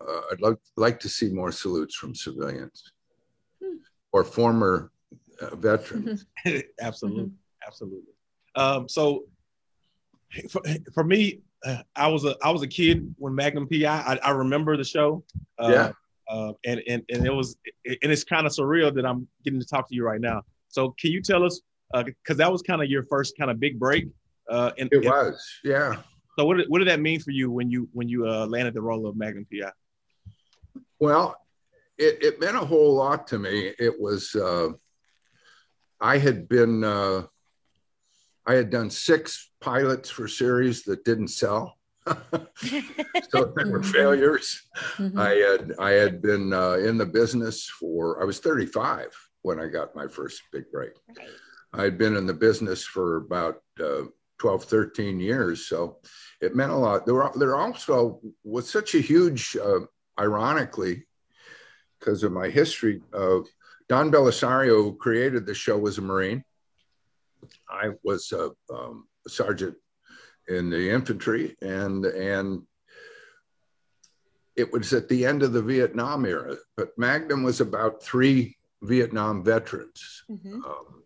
uh, 0.00 0.20
I'd 0.32 0.40
like 0.40 0.56
like 0.76 1.00
to 1.00 1.08
see 1.08 1.28
more 1.28 1.52
salutes 1.52 1.94
from 1.94 2.14
civilians 2.14 2.92
hmm. 3.62 3.76
or 4.12 4.24
former 4.24 4.90
uh, 5.40 5.54
veterans. 5.56 6.26
absolutely, 6.80 7.24
mm-hmm. 7.24 7.66
absolutely. 7.66 8.12
Um, 8.56 8.88
so 8.88 9.24
for, 10.48 10.62
for 10.92 11.04
me, 11.04 11.40
uh, 11.64 11.82
I 11.94 12.08
was 12.08 12.24
a 12.24 12.36
I 12.42 12.50
was 12.50 12.62
a 12.62 12.68
kid 12.68 13.14
when 13.18 13.34
Magnum 13.34 13.68
PI. 13.68 13.84
I, 13.84 14.18
I 14.22 14.30
remember 14.30 14.76
the 14.76 14.84
show. 14.84 15.24
Uh, 15.58 15.68
yeah. 15.70 15.92
Uh, 16.26 16.52
and, 16.64 16.82
and 16.88 17.02
and 17.10 17.26
it 17.26 17.32
was 17.32 17.58
and 17.84 18.10
it's 18.10 18.24
kind 18.24 18.46
of 18.46 18.52
surreal 18.52 18.94
that 18.94 19.04
I'm 19.04 19.28
getting 19.44 19.60
to 19.60 19.66
talk 19.66 19.88
to 19.90 19.94
you 19.94 20.04
right 20.04 20.20
now. 20.20 20.42
So 20.74 20.92
can 20.98 21.12
you 21.12 21.22
tell 21.22 21.44
us, 21.44 21.60
because 21.92 22.34
uh, 22.34 22.38
that 22.38 22.50
was 22.50 22.60
kind 22.62 22.82
of 22.82 22.90
your 22.90 23.04
first 23.04 23.38
kind 23.38 23.48
of 23.48 23.60
big 23.60 23.78
break? 23.78 24.08
Uh, 24.50 24.72
in, 24.76 24.88
it 24.90 25.04
was, 25.04 25.40
yeah. 25.62 25.94
So 26.36 26.44
what 26.44 26.56
did, 26.56 26.68
what 26.68 26.80
did 26.80 26.88
that 26.88 26.98
mean 26.98 27.20
for 27.20 27.30
you 27.30 27.48
when 27.48 27.70
you 27.70 27.88
when 27.92 28.08
you 28.08 28.26
uh, 28.28 28.46
landed 28.46 28.74
the 28.74 28.82
role 28.82 29.06
of 29.06 29.16
Magnum 29.16 29.46
PI? 29.52 29.70
Well, 30.98 31.36
it, 31.96 32.18
it 32.22 32.40
meant 32.40 32.56
a 32.56 32.64
whole 32.64 32.92
lot 32.92 33.28
to 33.28 33.38
me. 33.38 33.72
It 33.78 33.94
was 34.00 34.34
uh, 34.34 34.70
I 36.00 36.18
had 36.18 36.48
been 36.48 36.82
uh, 36.82 37.22
I 38.44 38.54
had 38.54 38.70
done 38.70 38.90
six 38.90 39.52
pilots 39.60 40.10
for 40.10 40.26
series 40.26 40.82
that 40.84 41.04
didn't 41.04 41.28
sell. 41.28 41.78
so 42.06 43.52
they 43.56 43.64
were 43.64 43.82
failures. 43.84 44.60
Mm-hmm. 44.98 45.18
I 45.20 45.30
had 45.30 45.72
I 45.78 45.90
had 45.92 46.20
been 46.20 46.52
uh, 46.52 46.72
in 46.72 46.98
the 46.98 47.06
business 47.06 47.70
for 47.78 48.20
I 48.20 48.24
was 48.24 48.40
35 48.40 49.14
when 49.44 49.60
I 49.60 49.68
got 49.68 49.94
my 49.94 50.08
first 50.08 50.42
big 50.50 50.70
break. 50.72 50.92
Right. 51.16 51.28
I'd 51.74 51.98
been 51.98 52.16
in 52.16 52.26
the 52.26 52.34
business 52.34 52.82
for 52.84 53.16
about 53.16 53.62
uh, 53.78 54.04
12, 54.38 54.64
13 54.64 55.20
years. 55.20 55.66
So 55.66 55.98
it 56.40 56.56
meant 56.56 56.72
a 56.72 56.76
lot. 56.76 57.04
There, 57.04 57.14
were, 57.14 57.30
there 57.36 57.56
also 57.56 58.20
was 58.42 58.68
such 58.68 58.94
a 58.94 59.00
huge, 59.00 59.56
uh, 59.62 59.80
ironically, 60.18 61.04
because 62.00 62.22
of 62.22 62.32
my 62.32 62.48
history, 62.48 63.02
uh, 63.12 63.40
Don 63.88 64.10
Bellisario, 64.10 64.82
who 64.82 64.96
created 64.96 65.44
the 65.44 65.54
show, 65.54 65.76
was 65.76 65.98
a 65.98 66.02
Marine. 66.02 66.42
I 67.68 67.90
was 68.02 68.32
a, 68.32 68.50
um, 68.72 69.06
a 69.26 69.28
sergeant 69.28 69.76
in 70.48 70.70
the 70.70 70.90
infantry, 70.90 71.56
and 71.60 72.04
and 72.06 72.62
it 74.56 74.72
was 74.72 74.92
at 74.92 75.08
the 75.08 75.26
end 75.26 75.42
of 75.42 75.52
the 75.52 75.62
Vietnam 75.62 76.24
era. 76.24 76.56
But 76.76 76.96
Magnum 76.96 77.42
was 77.42 77.60
about 77.60 78.02
three 78.02 78.56
Vietnam 78.84 79.42
veterans. 79.42 80.24
Mm-hmm. 80.30 80.62
Um, 80.64 81.02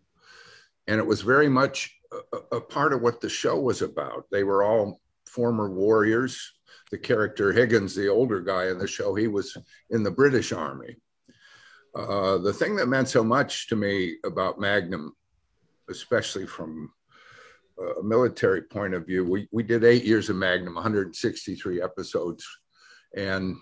and 0.87 0.99
it 0.99 1.05
was 1.05 1.21
very 1.21 1.49
much 1.49 1.95
a, 2.11 2.57
a, 2.57 2.61
part 2.61 2.93
of 2.93 3.01
what 3.01 3.21
the 3.21 3.29
show 3.29 3.59
was 3.59 3.81
about. 3.81 4.25
They 4.31 4.43
were 4.43 4.63
all 4.63 4.99
former 5.25 5.69
warriors. 5.69 6.53
The 6.91 6.97
character 6.97 7.51
Higgins, 7.51 7.95
the 7.95 8.07
older 8.07 8.41
guy 8.41 8.69
in 8.69 8.79
the 8.79 8.87
show, 8.87 9.13
he 9.13 9.27
was 9.27 9.55
in 9.91 10.01
the 10.01 10.11
British 10.11 10.51
Army. 10.51 10.95
Uh, 11.95 12.39
the 12.39 12.53
thing 12.53 12.75
that 12.75 12.87
meant 12.87 13.09
so 13.09 13.23
much 13.23 13.67
to 13.67 13.75
me 13.75 14.15
about 14.25 14.59
Magnum, 14.59 15.13
especially 15.89 16.47
from 16.47 16.91
a 17.99 18.03
military 18.03 18.63
point 18.63 18.93
of 18.93 19.05
view, 19.05 19.23
we, 19.23 19.47
we 19.51 19.63
did 19.63 19.83
eight 19.83 20.03
years 20.03 20.29
of 20.29 20.35
Magnum, 20.35 20.75
163 20.75 21.81
episodes. 21.81 22.45
And 23.15 23.55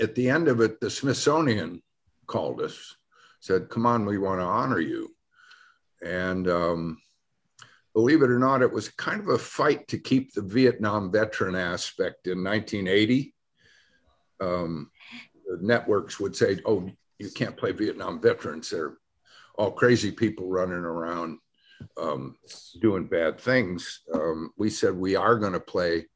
at 0.00 0.14
the 0.14 0.28
end 0.28 0.48
of 0.48 0.60
it, 0.60 0.80
the 0.80 0.90
Smithsonian 0.90 1.82
called 2.26 2.60
us, 2.60 2.96
said, 3.40 3.68
Come 3.68 3.86
on, 3.86 4.06
we 4.06 4.18
want 4.18 4.40
to 4.40 4.44
honor 4.44 4.80
you. 4.80 5.14
And 6.04 6.48
um, 6.48 6.98
believe 7.94 8.22
it 8.22 8.30
or 8.30 8.38
not, 8.38 8.62
it 8.62 8.72
was 8.72 8.88
kind 8.88 9.20
of 9.20 9.28
a 9.28 9.38
fight 9.38 9.88
to 9.88 9.98
keep 9.98 10.32
the 10.32 10.42
Vietnam 10.42 11.12
veteran 11.12 11.54
aspect 11.54 12.26
in 12.26 12.42
1980. 12.42 13.34
Um, 14.40 14.90
the 15.46 15.58
networks 15.60 16.18
would 16.18 16.34
say, 16.34 16.58
Oh, 16.66 16.88
you 17.18 17.30
can't 17.30 17.56
play 17.56 17.72
Vietnam 17.72 18.20
veterans. 18.20 18.70
They're 18.70 18.94
all 19.56 19.70
crazy 19.70 20.10
people 20.10 20.48
running 20.48 20.74
around 20.74 21.38
um, 22.00 22.36
doing 22.80 23.06
bad 23.06 23.40
things. 23.40 24.00
Um, 24.12 24.50
we 24.56 24.70
said 24.70 24.94
we 24.94 25.16
are 25.16 25.36
going 25.36 25.52
to 25.52 25.60
play 25.60 26.06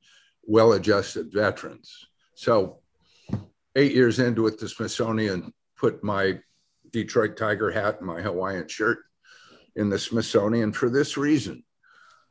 well 0.43 0.73
adjusted 0.73 1.33
veterans. 1.33 2.07
So, 2.35 2.81
eight 3.75 3.93
years 3.93 4.19
into 4.19 4.47
it, 4.47 4.59
the 4.59 4.69
Smithsonian 4.69 5.53
put 5.77 6.03
my 6.03 6.39
Detroit 6.91 7.37
Tiger 7.37 7.71
hat 7.71 7.99
and 7.99 8.07
my 8.07 8.21
Hawaiian 8.21 8.69
shirt 8.69 8.99
in 9.77 9.89
the 9.89 9.99
Smithsonian 9.99 10.73
for 10.73 10.89
this 10.89 11.17
reason. 11.17 11.63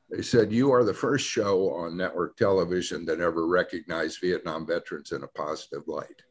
they 0.09 0.21
said, 0.21 0.51
You 0.51 0.71
are 0.71 0.83
the 0.83 0.93
first 0.93 1.25
show 1.25 1.69
on 1.71 1.97
network 1.97 2.35
television 2.37 3.05
that 3.05 3.19
ever 3.19 3.47
recognized 3.47 4.19
Vietnam 4.21 4.65
veterans 4.65 5.11
in 5.11 5.23
a 5.23 5.27
positive 5.27 5.87
light. 5.87 6.23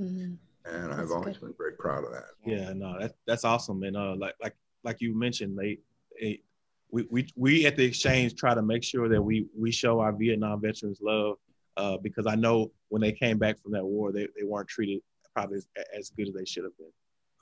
Mm-hmm. 0.00 0.34
And 0.66 0.90
that's 0.92 1.00
I've 1.00 1.10
always 1.10 1.38
good. 1.38 1.46
been 1.46 1.54
very 1.58 1.72
proud 1.72 2.04
of 2.04 2.12
that. 2.12 2.26
Yeah, 2.44 2.72
no, 2.74 2.98
that, 3.00 3.14
that's 3.26 3.44
awesome. 3.44 3.82
And 3.82 3.96
uh, 3.96 4.14
like, 4.16 4.34
like, 4.42 4.54
like 4.84 5.00
you 5.00 5.18
mentioned, 5.18 5.58
they, 5.58 5.78
they, 6.20 6.42
we, 6.90 7.06
we, 7.10 7.28
we 7.36 7.66
at 7.66 7.76
the 7.76 7.84
exchange 7.84 8.34
try 8.34 8.54
to 8.54 8.62
make 8.62 8.82
sure 8.84 9.08
that 9.08 9.22
we, 9.22 9.46
we 9.56 9.70
show 9.70 10.00
our 10.00 10.12
Vietnam 10.12 10.60
veterans 10.60 10.98
love 11.00 11.38
uh, 11.76 11.96
because 11.96 12.26
I 12.26 12.34
know 12.34 12.72
when 12.88 13.00
they 13.00 13.12
came 13.12 13.38
back 13.38 13.60
from 13.60 13.72
that 13.72 13.84
war, 13.84 14.12
they, 14.12 14.28
they 14.36 14.44
weren't 14.44 14.68
treated 14.68 15.00
probably 15.34 15.58
as, 15.58 15.66
as 15.98 16.10
good 16.10 16.28
as 16.28 16.34
they 16.34 16.44
should 16.44 16.64
have 16.64 16.76
been. 16.76 16.92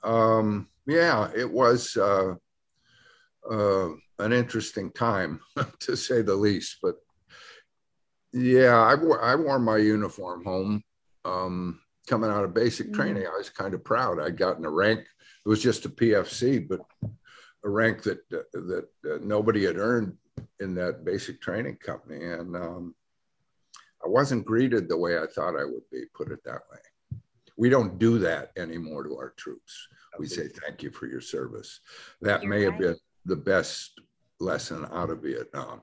Um, 0.03 0.67
yeah, 0.85 1.29
it 1.35 1.49
was 1.49 1.95
uh, 1.97 2.35
uh, 3.49 3.89
an 4.19 4.33
interesting 4.33 4.91
time 4.91 5.39
to 5.79 5.95
say 5.95 6.21
the 6.21 6.35
least. 6.35 6.77
But 6.81 6.95
yeah, 8.33 8.77
I 8.77 8.95
wore, 8.95 9.21
I 9.21 9.35
wore 9.35 9.59
my 9.59 9.77
uniform 9.77 10.43
home. 10.43 10.83
Um, 11.25 11.81
coming 12.07 12.31
out 12.31 12.43
of 12.43 12.53
basic 12.53 12.87
mm-hmm. 12.87 12.95
training, 12.95 13.27
I 13.27 13.37
was 13.37 13.49
kind 13.49 13.73
of 13.73 13.83
proud. 13.83 14.19
I'd 14.19 14.37
gotten 14.37 14.65
a 14.65 14.71
rank. 14.71 15.01
It 15.01 15.49
was 15.49 15.61
just 15.61 15.85
a 15.85 15.89
PFC, 15.89 16.67
but 16.67 16.81
a 17.63 17.69
rank 17.69 18.03
that 18.03 18.19
uh, 18.33 18.43
that 18.53 18.87
uh, 19.05 19.17
nobody 19.21 19.65
had 19.65 19.77
earned 19.77 20.15
in 20.59 20.73
that 20.75 21.03
basic 21.03 21.41
training 21.41 21.77
company, 21.77 22.23
and 22.25 22.55
um, 22.55 22.95
I 24.03 24.07
wasn't 24.07 24.45
greeted 24.45 24.87
the 24.87 24.97
way 24.97 25.17
I 25.17 25.25
thought 25.27 25.59
I 25.59 25.65
would 25.65 25.83
be. 25.91 26.03
Put 26.15 26.31
it 26.31 26.43
that 26.45 26.61
way 26.71 26.79
we 27.59 27.67
don't 27.67 27.99
do 27.99 28.17
that 28.19 28.51
anymore 28.57 29.03
to 29.03 29.17
our 29.17 29.33
troops. 29.35 29.89
We 30.17 30.27
say 30.27 30.47
thank 30.47 30.81
you 30.81 30.91
for 30.91 31.07
your 31.07 31.19
service. 31.19 31.81
That 32.21 32.41
You're 32.41 32.49
may 32.49 32.65
right. 32.65 32.71
have 32.71 32.79
been 32.79 32.95
the 33.25 33.35
best 33.35 33.99
lesson 34.39 34.87
out 34.93 35.09
of 35.09 35.21
Vietnam. 35.21 35.81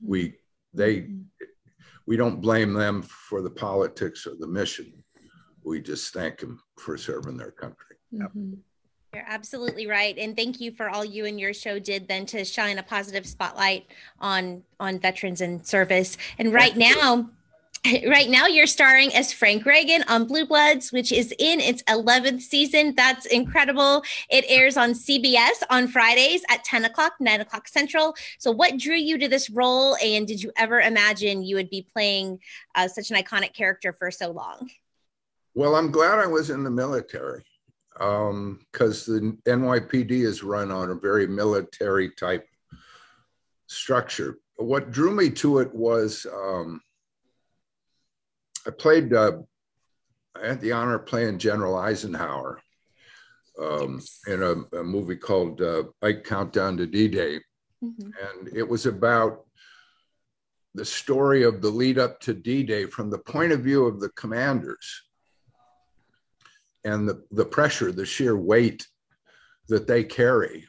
We 0.00 0.36
they 0.72 1.08
we 2.06 2.16
don't 2.16 2.40
blame 2.40 2.72
them 2.72 3.02
for 3.02 3.42
the 3.42 3.50
politics 3.50 4.28
or 4.28 4.36
the 4.38 4.46
mission. 4.46 4.92
We 5.64 5.80
just 5.80 6.14
thank 6.14 6.38
them 6.38 6.60
for 6.78 6.96
serving 6.96 7.36
their 7.36 7.50
country. 7.50 7.96
Mm-hmm. 8.14 8.54
You're 9.12 9.24
absolutely 9.26 9.88
right, 9.88 10.16
and 10.16 10.36
thank 10.36 10.60
you 10.60 10.70
for 10.70 10.88
all 10.88 11.04
you 11.04 11.24
and 11.24 11.40
your 11.40 11.52
show 11.52 11.80
did 11.80 12.06
then 12.06 12.26
to 12.26 12.44
shine 12.44 12.78
a 12.78 12.82
positive 12.82 13.26
spotlight 13.26 13.86
on 14.20 14.62
on 14.78 15.00
veterans 15.00 15.40
and 15.40 15.66
service. 15.66 16.16
And 16.38 16.52
right 16.52 16.76
now, 16.76 17.28
right 18.08 18.28
now 18.28 18.46
you're 18.46 18.66
starring 18.66 19.14
as 19.14 19.32
Frank 19.32 19.64
Reagan 19.64 20.02
on 20.08 20.26
Blue 20.26 20.46
Bloods, 20.46 20.92
which 20.92 21.12
is 21.12 21.32
in 21.38 21.60
its 21.60 21.82
11th 21.84 22.42
season. 22.42 22.94
That's 22.96 23.26
incredible. 23.26 24.02
It 24.30 24.44
airs 24.48 24.76
on 24.76 24.90
CBS 24.90 25.62
on 25.70 25.88
Fridays 25.88 26.42
at 26.48 26.64
10 26.64 26.84
o'clock, 26.84 27.14
9 27.20 27.40
o'clock 27.40 27.68
Central. 27.68 28.14
So, 28.38 28.50
what 28.50 28.78
drew 28.78 28.96
you 28.96 29.18
to 29.18 29.28
this 29.28 29.50
role? 29.50 29.96
And 30.02 30.26
did 30.26 30.42
you 30.42 30.52
ever 30.56 30.80
imagine 30.80 31.42
you 31.42 31.56
would 31.56 31.70
be 31.70 31.86
playing 31.92 32.40
uh, 32.74 32.88
such 32.88 33.10
an 33.10 33.16
iconic 33.16 33.54
character 33.54 33.92
for 33.92 34.10
so 34.10 34.30
long? 34.30 34.70
Well, 35.54 35.74
I'm 35.76 35.90
glad 35.90 36.18
I 36.18 36.26
was 36.26 36.50
in 36.50 36.64
the 36.64 36.70
military 36.70 37.44
because 37.92 39.08
um, 39.08 39.40
the 39.44 39.50
NYPD 39.50 40.10
is 40.10 40.42
run 40.42 40.70
on 40.70 40.90
a 40.90 40.94
very 40.94 41.26
military 41.26 42.10
type 42.10 42.46
structure. 43.66 44.38
What 44.56 44.90
drew 44.90 45.12
me 45.12 45.30
to 45.30 45.58
it 45.58 45.74
was 45.74 46.26
um, 46.32 46.80
I 48.66 48.70
played, 48.70 49.12
uh, 49.12 49.38
I 50.40 50.46
had 50.46 50.60
the 50.60 50.72
honor 50.72 50.96
of 50.96 51.06
playing 51.06 51.38
General 51.38 51.76
Eisenhower 51.76 52.60
um, 53.60 54.00
in 54.26 54.42
a, 54.42 54.76
a, 54.76 54.84
movie 54.84 55.16
called 55.16 55.60
uh, 55.60 55.84
Ike 56.02 56.24
Countdown 56.24 56.76
to 56.76 56.86
D 56.86 57.08
Day. 57.08 57.38
Mm-hmm. 57.82 58.02
And 58.02 58.56
it 58.56 58.68
was 58.68 58.86
about 58.86 59.46
the 60.74 60.84
story 60.84 61.42
of 61.42 61.60
the 61.60 61.70
lead 61.70 61.98
up 61.98 62.20
to 62.20 62.34
D 62.34 62.62
Day 62.62 62.86
from 62.86 63.10
the 63.10 63.18
point 63.18 63.52
of 63.52 63.60
view 63.60 63.86
of 63.86 64.00
the 64.00 64.10
commanders 64.10 65.02
and 66.84 67.08
the, 67.08 67.24
the 67.32 67.44
pressure, 67.44 67.90
the 67.92 68.06
sheer 68.06 68.36
weight 68.36 68.86
that 69.68 69.86
they 69.86 70.04
carry, 70.04 70.66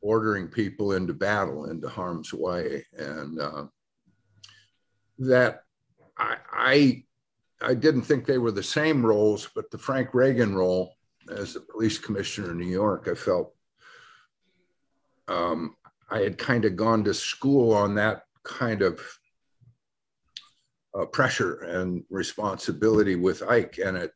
ordering 0.00 0.48
people 0.48 0.92
into 0.92 1.14
battle, 1.14 1.70
into 1.70 1.88
harm's 1.88 2.32
way. 2.34 2.84
And 2.96 3.40
uh, 3.40 3.66
that 5.18 5.62
I, 6.16 6.36
I 6.52 7.02
I 7.60 7.74
didn't 7.74 8.02
think 8.02 8.24
they 8.24 8.38
were 8.38 8.52
the 8.52 8.62
same 8.62 9.04
roles, 9.04 9.48
but 9.54 9.70
the 9.70 9.78
Frank 9.78 10.14
Reagan 10.14 10.54
role 10.54 10.94
as 11.30 11.54
the 11.54 11.60
police 11.60 11.98
commissioner 11.98 12.52
in 12.52 12.58
New 12.58 12.66
York, 12.66 13.08
I 13.10 13.14
felt 13.14 13.54
um, 15.26 15.74
I 16.10 16.20
had 16.20 16.38
kind 16.38 16.64
of 16.64 16.76
gone 16.76 17.04
to 17.04 17.12
school 17.14 17.74
on 17.74 17.94
that 17.96 18.22
kind 18.44 18.82
of 18.82 19.00
uh, 20.98 21.04
pressure 21.06 21.60
and 21.60 22.02
responsibility 22.10 23.14
with 23.14 23.42
Ike, 23.42 23.78
and 23.84 23.96
it 23.96 24.12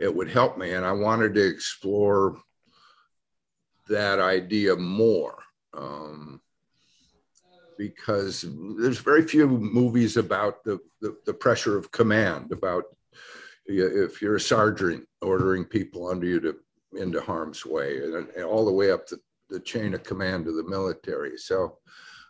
it 0.00 0.14
would 0.14 0.30
help 0.30 0.56
me. 0.56 0.72
And 0.72 0.84
I 0.84 0.92
wanted 0.92 1.34
to 1.34 1.46
explore 1.46 2.38
that 3.88 4.18
idea 4.18 4.76
more. 4.76 5.36
Um, 5.74 6.40
because 7.78 8.44
there's 8.78 8.98
very 8.98 9.22
few 9.22 9.46
movies 9.46 10.16
about 10.16 10.64
the, 10.64 10.78
the, 11.00 11.16
the, 11.26 11.34
pressure 11.34 11.76
of 11.76 11.90
command, 11.92 12.52
about 12.52 12.84
if 13.66 14.22
you're 14.22 14.36
a 14.36 14.40
sergeant 14.40 15.06
ordering 15.22 15.64
people 15.64 16.08
under 16.08 16.26
you 16.26 16.40
to 16.40 16.56
into 16.96 17.20
harm's 17.20 17.66
way, 17.66 17.98
and, 17.98 18.14
and 18.14 18.44
all 18.44 18.64
the 18.64 18.72
way 18.72 18.90
up 18.90 19.06
the, 19.06 19.18
the 19.50 19.60
chain 19.60 19.94
of 19.94 20.02
command 20.02 20.46
of 20.46 20.54
the 20.54 20.64
military. 20.64 21.36
So 21.36 21.78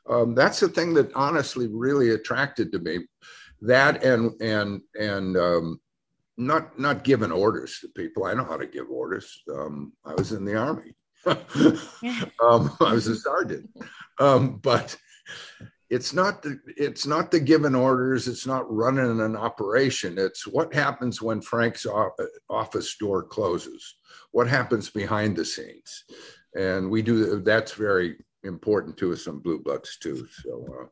um, 0.08 0.34
that's 0.34 0.60
the 0.60 0.68
thing 0.68 0.94
that 0.94 1.12
honestly 1.14 1.68
really 1.68 2.10
attracted 2.10 2.72
to 2.72 2.78
me. 2.78 3.00
That 3.62 4.04
and 4.04 4.32
and 4.40 4.82
and 4.98 5.36
um, 5.36 5.80
not 6.36 6.78
not 6.78 7.04
giving 7.04 7.32
orders 7.32 7.78
to 7.80 7.88
people. 7.88 8.24
I 8.24 8.34
know 8.34 8.44
how 8.44 8.56
to 8.56 8.66
give 8.66 8.90
orders. 8.90 9.42
Um, 9.50 9.92
I 10.04 10.14
was 10.14 10.32
in 10.32 10.44
the 10.44 10.56
army. 10.56 10.94
um, 11.26 12.70
I 12.80 12.92
was 12.92 13.08
a 13.08 13.16
sergeant, 13.16 13.68
um, 14.20 14.58
but 14.58 14.96
it's 15.88 16.12
not 16.12 16.42
the 16.42 16.58
it's 16.76 17.06
not 17.06 17.30
the 17.30 17.40
given 17.40 17.74
orders. 17.74 18.26
It's 18.26 18.46
not 18.46 18.72
running 18.72 19.20
an 19.20 19.36
operation. 19.36 20.18
It's 20.18 20.46
what 20.46 20.74
happens 20.74 21.22
when 21.22 21.40
frank's 21.40 21.86
office 22.50 22.96
door 22.96 23.22
closes. 23.22 23.94
What 24.32 24.48
happens 24.48 24.90
behind 24.90 25.36
the 25.36 25.44
scenes. 25.44 26.04
And 26.56 26.90
we 26.90 27.02
do 27.02 27.40
that's 27.40 27.72
very 27.72 28.16
important 28.42 28.96
to 28.98 29.12
us 29.12 29.28
on 29.28 29.38
Blue 29.38 29.60
Bloods 29.60 29.98
too 29.98 30.26
so 30.42 30.66
uh, 30.80 30.86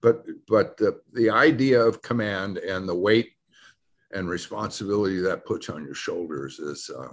but 0.00 0.24
but 0.46 0.76
the, 0.76 1.00
the 1.12 1.30
idea 1.30 1.80
of 1.80 2.02
command 2.02 2.58
and 2.58 2.88
the 2.88 2.94
weight 2.94 3.32
and 4.12 4.28
responsibility 4.28 5.18
that 5.18 5.44
puts 5.44 5.68
on 5.68 5.84
your 5.84 5.94
shoulders 5.94 6.58
is 6.58 6.90
uh. 6.96 7.08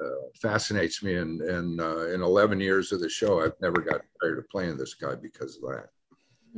Uh, 0.00 0.08
fascinates 0.40 1.02
me. 1.02 1.16
And, 1.16 1.40
and 1.42 1.80
uh, 1.80 2.08
in 2.08 2.22
11 2.22 2.60
years 2.60 2.92
of 2.92 3.00
the 3.00 3.08
show, 3.08 3.40
I've 3.40 3.52
never 3.60 3.80
got 3.80 4.00
tired 4.20 4.38
of 4.38 4.48
playing 4.48 4.76
this 4.76 4.94
guy 4.94 5.14
because 5.14 5.56
of 5.56 5.62
that. 5.62 5.88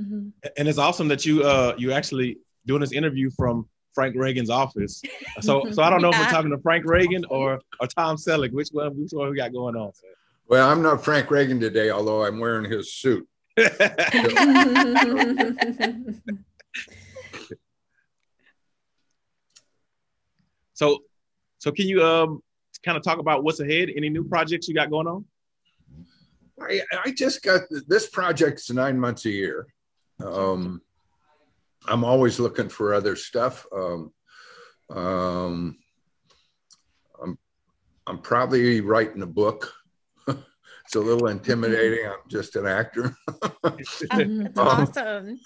Mm-hmm. 0.01 0.29
And 0.57 0.69
it's 0.69 0.79
awesome 0.79 1.09
that 1.09 1.27
you 1.27 1.43
uh, 1.43 1.75
you 1.77 1.93
actually 1.93 2.39
doing 2.67 2.81
this 2.81 2.93
interview 2.93 3.31
from 3.37 3.69
Frank 3.95 4.17
Reagan's 4.17 4.51
office. 4.51 5.03
So 5.41 5.71
so 5.71 5.83
I 5.83 5.91
don't 5.91 6.03
know 6.03 6.11
yeah. 6.11 6.21
if 6.21 6.27
we're 6.27 6.33
talking 6.37 6.51
to 6.51 6.59
Frank 6.59 6.85
Reagan 6.85 7.25
or 7.27 7.61
or 7.81 7.87
Tom 7.87 8.17
Selleck. 8.17 8.53
Which 8.53 8.71
one? 8.73 8.91
Which 9.01 9.13
one 9.13 9.31
we 9.31 9.37
got 9.37 9.53
going 9.53 9.77
on? 9.77 9.93
Well, 10.49 10.69
I'm 10.69 10.83
not 10.83 11.05
Frank 11.05 11.31
Reagan 11.31 11.61
today, 11.61 11.91
although 11.91 12.25
I'm 12.25 12.39
wearing 12.39 12.71
his 12.71 12.93
suit. 12.93 13.27
so 20.73 20.99
so 21.59 21.71
can 21.71 21.87
you 21.87 22.05
um 22.05 22.43
kind 22.85 22.97
of 22.97 23.03
talk 23.03 23.19
about 23.19 23.45
what's 23.45 23.61
ahead? 23.61 23.91
Any 23.97 24.09
new 24.09 24.25
projects 24.25 24.69
you 24.69 24.75
got 24.75 24.91
going 24.91 25.07
on? 25.07 25.25
I, 26.61 26.81
I 27.05 27.11
just 27.11 27.43
got 27.43 27.63
this 27.89 28.09
project's 28.09 28.71
nine 28.71 28.99
months 28.99 29.25
a 29.25 29.31
year. 29.31 29.67
Um, 30.25 30.81
I'm 31.87 32.05
always 32.05 32.39
looking 32.39 32.69
for 32.69 32.95
other 32.95 33.17
stuff. 33.17 33.67
Um, 33.75 34.13
um, 34.91 35.79
I'm, 37.23 37.39
I'm 38.07 38.19
probably 38.19 38.81
writing 38.81 39.23
a 39.23 39.27
book. 39.27 39.73
it's 40.29 40.95
a 40.95 41.01
little 41.01 41.29
intimidating. 41.29 42.07
I'm 42.07 42.29
just 42.29 42.57
an 42.57 42.67
actor. 42.67 43.17
um, 44.11 44.49
awesome. 44.57 45.41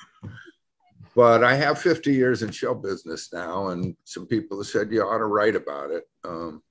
But 1.16 1.42
I 1.42 1.54
have 1.56 1.80
50 1.80 2.12
years 2.12 2.42
in 2.42 2.50
show 2.50 2.74
business 2.74 3.32
now, 3.32 3.68
and 3.68 3.96
some 4.04 4.26
people 4.26 4.58
have 4.58 4.68
said 4.68 4.92
you 4.92 5.02
ought 5.02 5.18
to 5.18 5.24
write 5.24 5.56
about 5.56 5.90
it. 5.90 6.04
Um, 6.24 6.62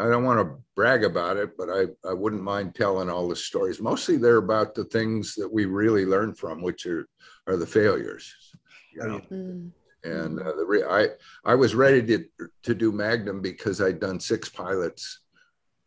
I 0.00 0.08
don't 0.08 0.24
want 0.24 0.40
to 0.40 0.56
brag 0.76 1.04
about 1.04 1.36
it, 1.36 1.56
but 1.56 1.68
I, 1.70 1.86
I 2.08 2.12
wouldn't 2.12 2.42
mind 2.42 2.74
telling 2.74 3.10
all 3.10 3.28
the 3.28 3.36
stories. 3.36 3.80
Mostly 3.80 4.16
they're 4.16 4.36
about 4.36 4.74
the 4.74 4.84
things 4.84 5.34
that 5.34 5.52
we 5.52 5.64
really 5.64 6.06
learn 6.06 6.34
from, 6.34 6.62
which 6.62 6.86
are, 6.86 7.08
are 7.46 7.56
the 7.56 7.66
failures. 7.66 8.32
You 8.94 9.08
know? 9.08 9.20
Mm. 9.30 9.70
And 10.04 10.40
uh, 10.40 10.52
the 10.52 10.64
re- 10.64 10.84
I, 10.84 11.08
I 11.44 11.54
was 11.54 11.74
ready 11.74 12.02
to, 12.06 12.48
to 12.62 12.74
do 12.74 12.92
Magnum 12.92 13.42
because 13.42 13.80
I'd 13.80 14.00
done 14.00 14.20
six 14.20 14.48
pilots 14.48 15.20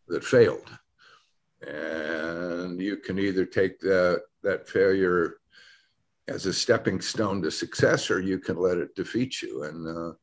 that 0.08 0.24
failed. 0.24 0.70
and 1.68 2.82
you 2.82 2.98
can 2.98 3.20
either 3.20 3.46
take 3.46 3.80
that 3.80 4.22
that 4.44 4.68
failure 4.68 5.38
as 6.28 6.46
a 6.46 6.54
stepping 6.54 7.02
stone 7.02 7.42
to 7.42 7.52
success, 7.52 8.10
or 8.10 8.20
you 8.20 8.40
can 8.40 8.58
let 8.58 8.78
it 8.78 8.96
defeat 8.96 9.42
you. 9.42 9.64
And 9.64 9.88
uh, 9.88 10.14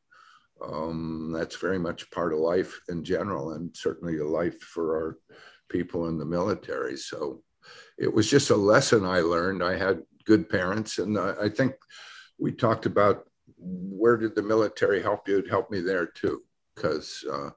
um, 0.61 1.31
that's 1.31 1.55
very 1.55 1.79
much 1.79 2.09
part 2.11 2.33
of 2.33 2.39
life 2.39 2.79
in 2.89 3.03
general, 3.03 3.53
and 3.53 3.75
certainly 3.75 4.17
a 4.17 4.25
life 4.25 4.59
for 4.61 4.95
our 4.95 5.17
people 5.69 6.07
in 6.07 6.17
the 6.17 6.25
military. 6.25 6.97
So 6.97 7.43
it 7.97 8.13
was 8.13 8.29
just 8.29 8.49
a 8.49 8.55
lesson 8.55 9.05
I 9.05 9.19
learned. 9.19 9.63
I 9.63 9.77
had 9.77 10.01
good 10.25 10.49
parents, 10.49 10.97
and 10.99 11.17
uh, 11.17 11.35
I 11.41 11.49
think 11.49 11.73
we 12.37 12.51
talked 12.51 12.85
about 12.85 13.25
where 13.57 14.17
did 14.17 14.35
the 14.35 14.41
military 14.41 15.01
help 15.01 15.27
you? 15.27 15.37
It 15.39 15.49
helped 15.49 15.71
me 15.71 15.81
there 15.81 16.07
too, 16.07 16.41
because 16.75 17.25
uh, 17.31 17.49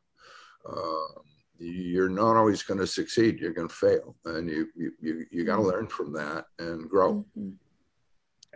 uh, 0.68 1.20
you're 1.58 2.08
not 2.08 2.36
always 2.36 2.62
going 2.62 2.80
to 2.80 2.86
succeed. 2.86 3.38
You're 3.38 3.52
going 3.52 3.68
to 3.68 3.74
fail, 3.74 4.16
and 4.24 4.48
you 4.48 4.68
you 4.76 4.92
you, 5.00 5.26
you 5.30 5.44
got 5.44 5.56
to 5.56 5.62
learn 5.62 5.86
from 5.86 6.12
that 6.14 6.46
and 6.58 6.88
grow. 6.88 7.24
Mm-hmm. 7.38 7.50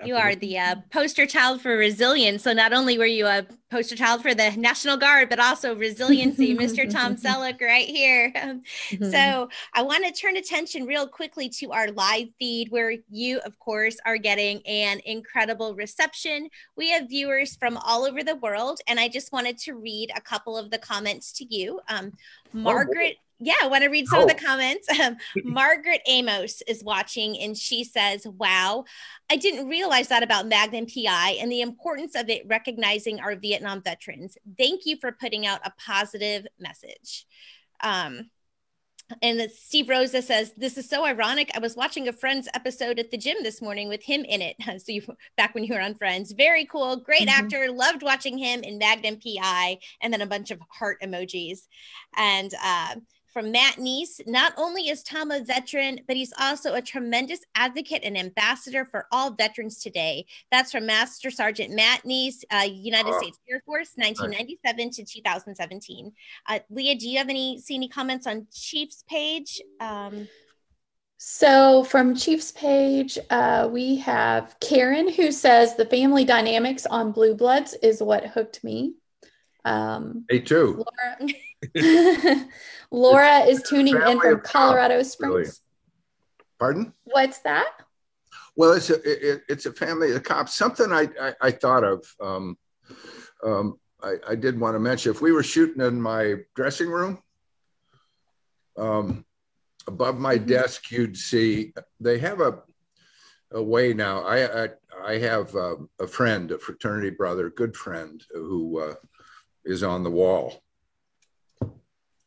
You 0.05 0.15
are 0.17 0.35
the 0.35 0.59
uh, 0.59 0.77
poster 0.91 1.25
child 1.25 1.63
for 1.63 1.77
resilience. 1.77 2.43
So 2.43 2.53
not 2.53 2.75
only 2.75 2.99
were 2.99 3.07
you 3.07 3.27
a 3.27 3.47
poster 3.71 3.97
child 3.97 4.21
for 4.21 4.35
the 4.35 4.51
National 4.51 4.97
Guard, 4.97 5.31
but 5.31 5.39
also 5.39 5.75
resiliency, 5.75 6.55
Mr. 6.55 6.89
Tom 6.89 7.17
Selleck, 7.17 7.61
right 7.63 7.89
here. 7.89 8.31
Mm-hmm. 8.35 9.11
So 9.11 9.49
I 9.73 9.83
want 9.83 10.05
to 10.05 10.13
turn 10.13 10.37
attention 10.37 10.85
real 10.85 11.09
quickly 11.09 11.49
to 11.61 11.73
our 11.73 11.91
live 11.93 12.29
feed, 12.39 12.71
where 12.71 12.95
you, 13.09 13.39
of 13.41 13.59
course, 13.59 13.97
are 14.05 14.19
getting 14.19 14.61
an 14.67 15.01
incredible 15.07 15.75
reception. 15.75 16.51
We 16.77 16.91
have 16.91 17.09
viewers 17.09 17.57
from 17.57 17.79
all 17.79 18.05
over 18.05 18.23
the 18.23 18.37
world, 18.37 18.81
and 18.87 19.01
I 19.01 19.09
just 19.09 19.33
wanted 19.33 19.57
to 19.59 19.75
read 19.75 20.11
a 20.15 20.21
couple 20.21 20.59
of 20.59 20.71
the 20.71 20.79
comments 20.79 21.33
to 21.35 21.55
you. 21.55 21.81
Um, 21.89 22.13
oh, 22.15 22.59
Margaret. 22.59 23.17
Yeah, 23.39 23.55
I 23.63 23.67
want 23.67 23.85
to 23.85 23.91
read 23.91 24.07
some 24.07 24.21
oh. 24.21 24.23
of 24.23 24.29
the 24.29 24.37
oh. 24.37 24.47
comments. 24.47 24.89
Um, 24.97 25.17
Margaret 25.45 26.01
Amos 26.07 26.63
is 26.67 26.83
watching 26.83 27.39
and 27.39 27.57
she 27.57 27.85
says, 27.85 28.27
Wow, 28.27 28.85
I 29.31 29.37
didn't 29.37 29.69
realize 29.69 30.09
that 30.09 30.23
about 30.23 30.47
Magnum 30.47 30.87
PI 30.87 31.37
and 31.41 31.53
the 31.53 31.61
importance 31.61 32.15
of 32.15 32.31
it 32.31 32.47
recognizing 32.47 33.21
our 33.21 33.37
Vietnam 33.37 33.83
veterans. 33.83 34.39
Thank 34.57 34.87
you 34.87 34.97
for 34.97 35.13
putting 35.13 35.47
out 35.47 35.61
a 35.65 35.73
positive 35.79 36.47
message. 36.59 37.27
Um, 37.81 38.31
and 39.23 39.51
Steve 39.53 39.89
Rosa 39.89 40.21
says, 40.21 40.53
This 40.57 40.77
is 40.77 40.89
so 40.89 41.05
ironic. 41.05 41.51
I 41.55 41.61
was 41.61 41.77
watching 41.77 42.09
a 42.09 42.13
Friends 42.13 42.49
episode 42.55 42.99
at 42.99 43.11
the 43.11 43.17
gym 43.19 43.37
this 43.43 43.63
morning 43.63 43.89
with 43.89 44.03
him 44.03 44.25
in 44.25 44.43
it. 44.43 44.57
So, 44.81 44.93
you, 44.93 45.03
back 45.37 45.55
when 45.55 45.65
you 45.65 45.75
were 45.75 45.81
on 45.81 45.95
Friends, 45.95 46.33
very 46.33 46.65
cool, 46.67 46.97
great 46.97 47.29
mm-hmm. 47.29 47.45
actor. 47.45 47.71
Loved 47.71 48.03
watching 48.03 48.37
him 48.37 48.63
in 48.63 48.79
Magnum 48.79 49.19
PI, 49.21 49.79
and 50.01 50.13
then 50.13 50.23
a 50.23 50.27
bunch 50.27 50.51
of 50.51 50.61
heart 50.69 50.99
emojis. 51.03 51.67
And 52.17 52.53
uh, 52.63 52.97
from 53.37 53.53
Matt 53.53 53.77
Neese. 53.77 54.27
Not 54.27 54.55
only 54.57 54.89
is 54.89 55.03
Tom 55.03 55.31
a 55.31 55.45
veteran, 55.45 56.01
but 56.07 56.17
he's 56.17 56.33
also 56.41 56.73
a 56.73 56.81
tremendous 56.81 57.41
advocate 57.55 58.01
and 58.03 58.17
ambassador 58.17 58.87
for 58.87 59.07
all 59.13 59.31
veterans 59.31 59.83
today. 59.83 60.25
That's 60.51 60.73
from 60.73 60.87
Master 60.87 61.31
Sergeant 61.31 61.75
Matt 61.75 62.05
Neese, 62.05 62.45
uh, 62.51 62.67
United 62.67 63.11
uh, 63.11 63.19
States 63.19 63.39
Air 63.47 63.61
Force, 63.67 63.91
1997 63.97 64.91
to 64.93 65.05
2017. 65.05 66.13
Uh, 66.49 66.61
Leah, 66.71 66.95
do 66.95 67.07
you 67.07 67.19
have 67.19 67.29
any 67.29 67.61
see 67.61 67.75
any 67.75 67.91
comments 67.91 68.27
on 68.27 68.47
Chief's 68.55 69.05
page? 69.07 69.61
Um, 69.81 70.27
so 71.19 71.85
from 71.85 72.17
Chief's 72.17 72.53
page, 72.53 73.19
uh, 73.29 73.69
we 73.71 73.97
have 73.97 74.57
Karen 74.61 75.13
who 75.13 75.31
says 75.31 75.77
the 75.77 75.85
family 75.85 76.25
dynamics 76.25 76.87
on 76.87 77.13
Blue 77.13 77.35
Bloods 77.35 77.75
is 77.83 78.03
what 78.03 78.29
hooked 78.29 78.65
me. 78.65 78.95
Um, 79.67 80.25
me 80.31 80.41
too. 80.41 80.83
Laura, 81.19 81.35
Laura 82.91 83.41
is 83.41 83.63
tuning 83.63 83.97
in 83.97 84.21
from 84.21 84.41
Colorado 84.41 85.03
Springs. 85.03 85.35
Really. 85.35 85.51
Pardon? 86.59 86.93
What's 87.05 87.39
that? 87.41 87.71
Well, 88.57 88.73
it's 88.73 88.91
a 88.91 89.35
it, 89.35 89.43
it's 89.49 89.67
a 89.67 89.73
family 89.73 90.13
of 90.13 90.23
cops. 90.23 90.55
Something 90.55 90.93
I 90.93 91.09
I, 91.21 91.35
I 91.41 91.51
thought 91.51 91.85
of. 91.85 92.05
Um, 92.21 92.57
um, 93.45 93.79
I, 94.03 94.15
I, 94.29 94.35
did 94.35 94.59
want 94.59 94.75
to 94.75 94.81
mention 94.81 95.11
if 95.11 95.21
we 95.21 95.33
were 95.33 95.43
shooting 95.43 95.83
in 95.83 96.01
my 96.01 96.37
dressing 96.55 96.89
room, 96.89 97.19
um, 98.79 99.25
above 99.87 100.19
my 100.19 100.37
mm-hmm. 100.37 100.47
desk, 100.47 100.91
you'd 100.91 101.17
see 101.17 101.73
they 102.01 102.19
have 102.19 102.41
a 102.41 102.63
a 103.53 103.63
way 103.63 103.93
now. 103.93 104.23
I 104.23 104.65
I, 104.65 104.69
I 105.05 105.19
have 105.19 105.55
a, 105.55 105.77
a, 106.01 106.07
friend, 106.07 106.51
a 106.51 106.59
fraternity 106.59 107.11
brother, 107.11 107.51
good 107.51 107.77
friend, 107.77 108.25
who 108.33 108.81
uh, 108.81 108.95
is 109.65 109.83
on 109.83 110.03
the 110.03 110.11
wall, 110.11 110.63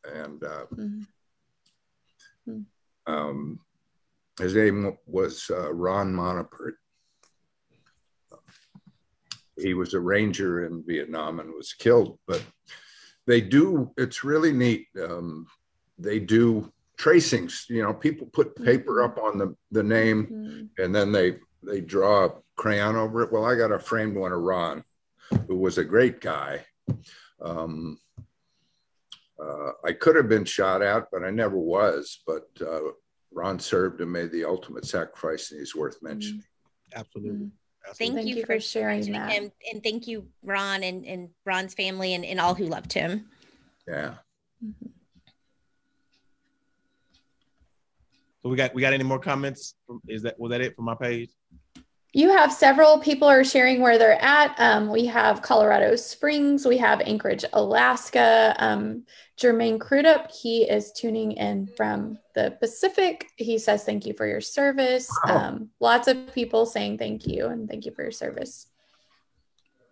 and 0.04 0.42
uh, 0.44 0.66
mm-hmm. 0.74 2.60
um, 3.06 3.60
his 4.40 4.54
name 4.54 4.96
was 5.06 5.50
uh, 5.50 5.72
Ron 5.72 6.12
Monopert. 6.12 6.74
He 9.56 9.74
was 9.74 9.92
a 9.92 10.00
ranger 10.00 10.64
in 10.64 10.82
Vietnam 10.86 11.38
and 11.38 11.52
was 11.52 11.74
killed, 11.74 12.18
but 12.26 12.42
they 13.26 13.42
do, 13.42 13.92
it's 13.98 14.24
really 14.24 14.52
neat. 14.52 14.86
Um, 15.02 15.46
they 15.98 16.18
do 16.18 16.72
tracings, 16.96 17.66
you 17.68 17.82
know, 17.82 17.92
people 17.92 18.26
put 18.32 18.56
paper 18.56 19.02
up 19.02 19.18
on 19.18 19.36
the, 19.36 19.54
the 19.70 19.82
name 19.82 20.26
mm-hmm. 20.26 20.82
and 20.82 20.94
then 20.94 21.12
they, 21.12 21.36
they 21.62 21.82
draw 21.82 22.24
a 22.24 22.32
crayon 22.56 22.96
over 22.96 23.22
it. 23.22 23.32
Well, 23.32 23.44
I 23.44 23.54
got 23.54 23.72
a 23.72 23.78
framed 23.78 24.16
one 24.16 24.32
of 24.32 24.40
Ron, 24.40 24.82
who 25.46 25.56
was 25.56 25.76
a 25.76 25.84
great 25.84 26.22
guy. 26.22 26.64
Um, 27.42 27.98
uh, 29.42 29.72
I 29.84 29.92
could 29.92 30.16
have 30.16 30.28
been 30.28 30.44
shot 30.44 30.82
at, 30.82 31.06
but 31.10 31.24
I 31.24 31.30
never 31.30 31.56
was. 31.56 32.22
But 32.26 32.48
uh, 32.60 32.80
Ron 33.32 33.58
served 33.58 34.00
and 34.00 34.12
made 34.12 34.32
the 34.32 34.44
ultimate 34.44 34.84
sacrifice, 34.84 35.50
and 35.50 35.60
he's 35.60 35.74
worth 35.74 35.96
mm-hmm. 35.96 36.08
mentioning. 36.08 36.44
Absolutely. 36.94 37.50
Absolutely. 37.88 38.06
Thank, 38.06 38.14
thank, 38.14 38.28
you, 38.28 38.36
you 38.36 38.46
for, 38.46 38.60
sharing 38.60 39.12
that. 39.12 39.32
Him, 39.32 39.50
and 39.72 39.82
thank 39.82 40.06
you, 40.06 40.26
Ron, 40.42 40.82
and, 40.82 41.06
and 41.06 41.30
Ron's 41.46 41.72
family, 41.74 42.14
and, 42.14 42.24
and 42.24 42.38
all 42.38 42.54
who 42.54 42.66
loved 42.66 42.92
him. 42.92 43.26
Yeah. 43.88 44.14
Mm-hmm. 44.64 44.86
So 48.42 48.48
we 48.48 48.56
got 48.56 48.74
we 48.74 48.80
got 48.80 48.94
any 48.94 49.04
more 49.04 49.18
comments? 49.18 49.74
Is 50.08 50.22
that 50.22 50.38
was 50.38 50.50
that 50.50 50.60
it 50.60 50.74
for 50.74 50.82
my 50.82 50.94
page? 50.94 51.30
You 52.12 52.30
have 52.30 52.52
several 52.52 52.98
people 52.98 53.28
are 53.28 53.44
sharing 53.44 53.80
where 53.80 53.96
they're 53.96 54.20
at. 54.20 54.58
Um, 54.58 54.90
we 54.90 55.06
have 55.06 55.42
Colorado 55.42 55.94
Springs, 55.94 56.66
we 56.66 56.76
have 56.78 57.00
Anchorage, 57.00 57.44
Alaska. 57.52 58.56
Um, 58.58 59.04
Jermaine 59.40 59.80
Crudup, 59.80 60.30
he 60.30 60.64
is 60.68 60.92
tuning 60.92 61.32
in 61.32 61.68
from 61.76 62.18
the 62.34 62.56
Pacific. 62.60 63.28
He 63.36 63.58
says, 63.58 63.84
Thank 63.84 64.06
you 64.06 64.12
for 64.12 64.26
your 64.26 64.40
service. 64.40 65.08
Um, 65.26 65.70
lots 65.78 66.08
of 66.08 66.34
people 66.34 66.66
saying 66.66 66.98
thank 66.98 67.26
you 67.26 67.46
and 67.46 67.68
thank 67.68 67.86
you 67.86 67.92
for 67.92 68.02
your 68.02 68.10
service. 68.10 68.66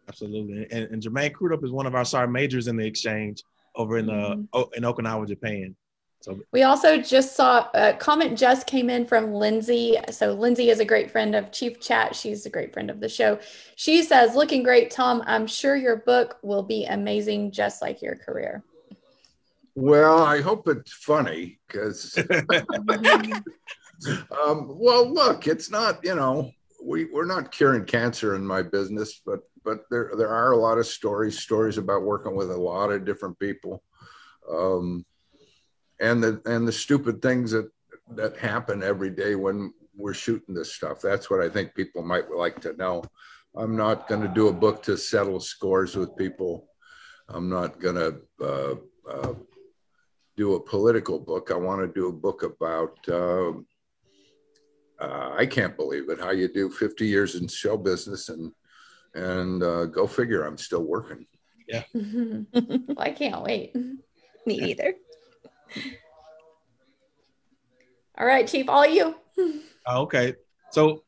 Absolutely. 0.09 0.66
And, 0.70 0.90
and 0.92 1.02
Jermaine 1.02 1.33
Crudup 1.33 1.64
is 1.64 1.70
one 1.70 1.87
of 1.87 1.94
our 1.94 2.04
sergeant 2.04 2.33
majors 2.33 2.66
in 2.66 2.76
the 2.76 2.85
exchange 2.85 3.42
over 3.74 3.98
in, 3.98 4.11
uh, 4.11 4.35
mm-hmm. 4.35 4.74
in 4.74 4.83
Okinawa, 4.83 5.28
Japan. 5.28 5.76
So 6.20 6.40
we 6.52 6.64
also 6.64 7.00
just 7.00 7.37
saw 7.37 7.68
a 7.74 7.92
comment 7.92 8.37
just 8.37 8.66
came 8.66 8.90
in 8.90 9.07
from 9.07 9.33
Lindsay. 9.33 9.96
So 10.11 10.33
Lindsay 10.33 10.68
is 10.68 10.81
a 10.81 10.85
great 10.85 11.11
friend 11.11 11.37
of 11.37 11.52
Chief 11.52 11.81
Chat. 11.81 12.16
She's 12.16 12.44
a 12.44 12.50
great 12.50 12.72
friend 12.72 12.90
of 12.90 12.98
the 13.00 13.09
show. 13.09 13.38
She 13.76 14.02
says, 14.02 14.35
"Looking 14.35 14.64
great, 14.64 14.90
Tom. 14.90 15.22
I'm 15.26 15.46
sure 15.46 15.76
your 15.76 15.96
book 15.96 16.38
will 16.42 16.64
be 16.64 16.87
amazing, 16.87 17.52
just 17.52 17.81
like 17.81 18.02
your 18.02 18.16
career." 18.16 18.64
Well, 19.76 20.20
I 20.20 20.40
hope 20.40 20.66
it's 20.66 20.92
funny 20.92 21.61
because, 21.68 22.18
um, 24.44 24.66
well, 24.66 25.09
look, 25.12 25.46
it's 25.46 25.70
not. 25.70 26.00
You 26.02 26.16
know, 26.16 26.50
we 26.83 27.04
we're 27.04 27.26
not 27.26 27.52
curing 27.52 27.85
cancer 27.85 28.35
in 28.35 28.44
my 28.44 28.62
business, 28.62 29.20
but 29.24 29.42
but 29.64 29.85
there 29.88 30.11
there 30.16 30.31
are 30.35 30.50
a 30.50 30.57
lot 30.57 30.78
of 30.78 30.87
stories, 30.87 31.38
stories 31.38 31.78
about 31.78 32.02
working 32.02 32.35
with 32.35 32.50
a 32.50 32.57
lot 32.57 32.90
of 32.90 33.04
different 33.04 33.38
people. 33.38 33.85
Um, 34.50 35.04
and 36.01 36.23
the 36.23 36.41
and 36.47 36.67
the 36.67 36.73
stupid 36.73 37.21
things 37.21 37.51
that 37.53 37.71
that 38.11 38.37
happen 38.37 38.83
every 38.83 39.11
day 39.11 39.35
when 39.35 39.73
we're 39.97 40.15
shooting 40.15 40.55
this 40.55 40.75
stuff. 40.75 41.01
That's 41.01 41.29
what 41.29 41.41
I 41.41 41.49
think 41.49 41.75
people 41.75 42.03
might 42.03 42.31
like 42.31 42.61
to 42.61 42.75
know. 42.75 43.03
I'm 43.57 43.77
not 43.77 44.09
going 44.09 44.23
to 44.23 44.29
do 44.29 44.49
a 44.49 44.53
book 44.53 44.83
to 44.85 44.97
settle 44.97 45.41
scores 45.41 45.97
with 45.97 46.17
people. 46.17 46.69
I'm 47.29 47.49
not 47.49 47.81
going 47.81 47.97
to 47.97 48.21
uh, 48.41 48.75
uh, 49.11 49.35
do 50.37 50.55
a 50.55 50.61
political 50.61 51.19
book. 51.19 51.51
I 51.51 51.57
want 51.57 51.81
to 51.81 51.89
do 51.89 52.09
a 52.09 52.13
book 52.13 52.43
about. 52.43 52.97
Uh, 53.09 53.53
uh 55.01 55.35
I 55.37 55.47
can't 55.47 55.77
believe 55.77 56.09
it. 56.11 56.21
How 56.21 56.31
you 56.31 56.49
do 56.49 56.71
50 56.71 57.07
years 57.07 57.35
in 57.35 57.49
show 57.49 57.77
business 57.77 58.29
and 58.29 58.53
and 59.15 59.63
uh, 59.63 59.87
go 59.87 60.07
figure. 60.07 60.45
I'm 60.45 60.59
still 60.59 60.85
working. 60.85 61.27
Yeah. 61.67 61.83
well, 61.95 62.99
I 62.99 63.11
can't 63.11 63.43
wait. 63.43 63.75
Me 64.47 64.55
either. 64.71 64.95
All 68.18 68.26
right, 68.26 68.46
Chief, 68.46 68.68
all 68.68 68.87
you. 68.87 69.14
Uh, 69.38 70.00
okay, 70.02 70.35
so 70.70 71.04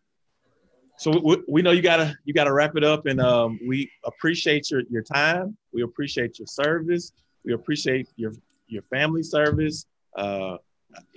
so 0.97 1.19
we, 1.19 1.43
we, 1.49 1.63
know 1.63 1.71
you 1.71 1.83
gotta 1.83 2.15
you 2.25 2.35
gotta 2.35 2.53
wrap 2.53 2.77
it 2.77 2.85
up, 2.85 3.07
and 3.07 3.21
um, 3.21 3.59
we 3.67 3.91
appreciate 4.05 4.71
your 4.71 4.83
your 4.91 5.03
time. 5.03 5.57
We 5.73 5.83
appreciate 5.83 6.39
your 6.39 6.47
service. 6.47 7.13
We 7.45 7.55
appreciate 7.55 8.09
your 8.17 8.33
your 8.69 8.83
family 8.83 9.23
service. 9.23 9.87
Uh, 10.17 10.59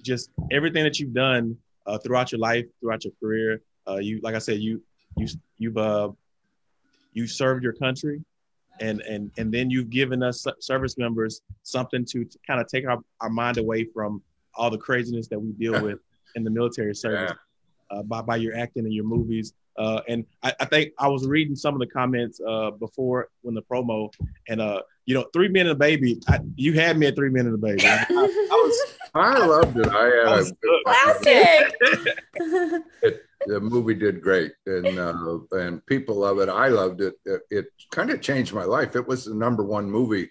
just 0.01 0.29
everything 0.51 0.83
that 0.83 0.99
you've 0.99 1.13
done 1.13 1.57
uh, 1.85 1.97
throughout 1.97 2.31
your 2.31 2.39
life, 2.39 2.65
throughout 2.79 3.03
your 3.03 3.13
career. 3.19 3.61
Uh, 3.87 3.97
you, 3.97 4.19
like 4.23 4.35
I 4.35 4.39
said, 4.39 4.59
you 4.59 4.81
you 5.17 5.27
you've 5.57 5.77
uh, 5.77 6.09
you 7.11 7.27
served 7.27 7.63
your 7.63 7.73
country, 7.73 8.23
and 8.79 9.01
and 9.01 9.31
and 9.37 9.53
then 9.53 9.69
you've 9.69 9.89
given 9.89 10.23
us 10.23 10.45
service 10.59 10.97
members 10.97 11.41
something 11.63 12.05
to, 12.05 12.25
to 12.25 12.37
kind 12.45 12.59
of 12.59 12.67
take 12.67 12.87
our, 12.87 12.99
our 13.21 13.29
mind 13.29 13.57
away 13.57 13.85
from 13.85 14.21
all 14.55 14.69
the 14.69 14.77
craziness 14.77 15.27
that 15.27 15.39
we 15.39 15.51
deal 15.53 15.81
with 15.81 15.99
in 16.35 16.43
the 16.43 16.49
military 16.49 16.95
service 16.95 17.33
yeah. 17.91 17.97
uh, 17.97 18.03
by 18.03 18.21
by 18.21 18.35
your 18.35 18.55
acting 18.55 18.85
and 18.85 18.93
your 18.93 19.05
movies. 19.05 19.53
Uh, 19.77 20.01
and 20.07 20.23
I, 20.43 20.53
I, 20.59 20.65
think 20.65 20.93
I 20.99 21.07
was 21.07 21.27
reading 21.27 21.55
some 21.55 21.73
of 21.73 21.79
the 21.79 21.87
comments 21.87 22.39
uh, 22.47 22.69
before 22.71 23.29
when 23.41 23.55
the 23.55 23.63
promo, 23.63 24.13
and 24.47 24.61
uh, 24.61 24.81
you 25.05 25.15
know, 25.15 25.25
Three 25.33 25.47
Men 25.47 25.65
and 25.67 25.71
a 25.71 25.75
Baby. 25.75 26.21
I, 26.27 26.39
you 26.55 26.73
had 26.73 26.97
me 26.97 27.07
at 27.07 27.15
Three 27.15 27.29
Men 27.29 27.47
and 27.47 27.55
a 27.55 27.57
Baby. 27.57 27.85
I, 27.85 28.05
I, 28.07 28.11
was, 28.11 28.95
I 29.15 29.45
loved 29.45 29.77
it. 29.77 29.87
I 29.87 30.03
had 30.35 30.51
classic. 30.85 31.73
it, 33.45 33.51
the 33.51 33.59
movie 33.59 33.93
did 33.93 34.21
great, 34.21 34.53
and 34.65 34.99
uh, 34.99 35.39
and 35.51 35.85
people 35.85 36.15
love 36.15 36.39
it. 36.39 36.49
I 36.49 36.67
loved 36.67 37.01
it. 37.01 37.15
It, 37.25 37.41
it 37.49 37.65
kind 37.91 38.09
of 38.09 38.21
changed 38.21 38.53
my 38.53 38.63
life. 38.63 38.95
It 38.95 39.07
was 39.07 39.25
the 39.25 39.35
number 39.35 39.63
one 39.63 39.89
movie 39.89 40.29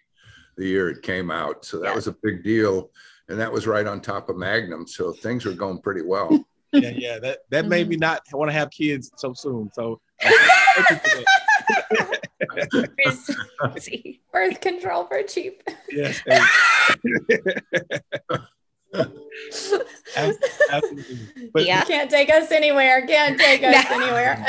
the 0.56 0.66
year 0.66 0.90
it 0.90 1.02
came 1.02 1.30
out, 1.30 1.64
so 1.64 1.78
that 1.78 1.88
yeah. 1.88 1.94
was 1.94 2.06
a 2.06 2.16
big 2.22 2.42
deal, 2.42 2.90
and 3.28 3.38
that 3.38 3.52
was 3.52 3.66
right 3.66 3.86
on 3.86 4.00
top 4.00 4.28
of 4.28 4.36
Magnum. 4.36 4.86
So 4.86 5.12
things 5.12 5.44
were 5.44 5.52
going 5.52 5.80
pretty 5.80 6.02
well. 6.02 6.44
yeah, 6.72 6.90
yeah. 6.90 7.18
That 7.18 7.40
that 7.50 7.66
made 7.66 7.88
me 7.88 7.96
mm-hmm. 7.96 8.00
not 8.00 8.22
want 8.32 8.50
to 8.50 8.54
have 8.54 8.70
kids 8.70 9.10
so 9.16 9.34
soon. 9.34 9.70
So. 9.72 10.00
Birth 14.32 14.60
control 14.60 15.06
for 15.06 15.22
cheap. 15.22 15.62
Yes. 15.88 16.20
Absolutely. 20.16 21.50
But 21.52 21.66
yeah. 21.66 21.84
can't 21.84 22.10
take 22.10 22.30
us 22.30 22.50
anywhere. 22.50 23.06
Can't 23.06 23.38
take 23.38 23.62
us 23.62 23.86
anywhere. 23.90 24.44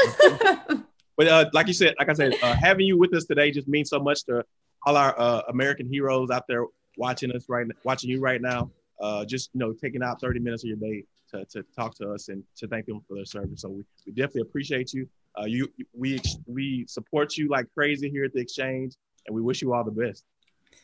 but 1.17 1.28
uh, 1.28 1.49
like 1.54 1.67
you 1.67 1.73
said, 1.73 1.95
like 1.99 2.10
I 2.10 2.13
said, 2.13 2.34
uh, 2.41 2.56
having 2.56 2.86
you 2.86 2.97
with 2.97 3.13
us 3.13 3.26
today 3.26 3.52
just 3.52 3.67
means 3.67 3.89
so 3.89 3.99
much 3.99 4.23
to 4.26 4.43
all 4.86 4.97
our 4.97 5.17
uh, 5.19 5.41
American 5.49 5.88
heroes 5.88 6.30
out 6.30 6.43
there 6.47 6.65
watching 6.97 7.32
us 7.32 7.45
right, 7.49 7.67
watching 7.84 8.10
you 8.10 8.19
right 8.19 8.41
now. 8.41 8.69
Uh, 9.02 9.26
just 9.26 9.49
you 9.54 9.60
know, 9.60 9.73
taking 9.73 10.04
out 10.04 10.21
30 10.21 10.39
minutes 10.39 10.63
of 10.63 10.69
your 10.69 10.78
day 10.78 11.04
to, 11.32 11.43
to 11.45 11.63
talk 11.76 11.95
to 11.95 12.12
us 12.12 12.30
and 12.30 12.43
to 12.56 12.67
thank 12.67 12.86
them 12.86 13.02
for 13.08 13.15
their 13.15 13.26
service. 13.26 13.62
So 13.62 13.69
we, 13.69 13.84
we 14.06 14.12
definitely 14.13 14.41
appreciate 14.41 14.93
you. 14.93 15.08
Uh, 15.38 15.45
you 15.45 15.67
we 15.93 16.21
we 16.45 16.86
support 16.88 17.38
you 17.38 17.49
like 17.49 17.65
crazy 17.73 18.10
here 18.10 18.23
at 18.23 18.34
the 18.34 18.39
exchange, 18.39 18.93
and 19.26 19.36
we 19.36 19.41
wish 19.41 19.62
you 19.62 19.73
all 19.73 19.84
the 19.84 19.91
best. 19.91 20.23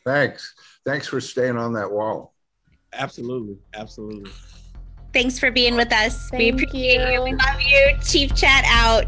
Thanks. 0.04 0.54
Thanks 0.84 1.06
for 1.06 1.20
staying 1.20 1.56
on 1.56 1.72
that 1.74 1.90
wall. 1.90 2.34
Absolutely. 2.92 3.58
Absolutely. 3.74 4.30
Thanks 5.12 5.38
for 5.38 5.50
being 5.50 5.76
with 5.76 5.92
us. 5.92 6.30
Thank 6.30 6.40
we 6.40 6.48
appreciate 6.50 7.00
you. 7.00 7.12
you. 7.12 7.22
We 7.22 7.34
love 7.34 7.60
you. 7.60 7.90
Chief 8.02 8.34
Chat 8.34 8.64
out. 8.66 9.04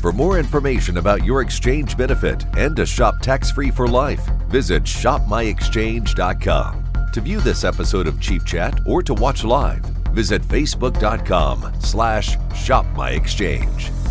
For 0.00 0.12
more 0.12 0.38
information 0.38 0.98
about 0.98 1.24
your 1.24 1.40
exchange 1.40 1.96
benefit 1.96 2.44
and 2.58 2.76
to 2.76 2.84
shop 2.84 3.20
tax 3.22 3.50
free 3.50 3.70
for 3.70 3.88
life, 3.88 4.22
visit 4.48 4.82
shopmyexchange.com. 4.82 6.84
To 7.12 7.20
view 7.20 7.40
this 7.40 7.64
episode 7.64 8.06
of 8.06 8.20
Chief 8.20 8.44
Chat 8.44 8.80
or 8.86 9.02
to 9.02 9.14
watch 9.14 9.44
live, 9.44 9.82
visit 10.12 10.42
facebook.com 10.42 11.72
slash 11.80 12.36
shopmyexchange. 12.36 14.03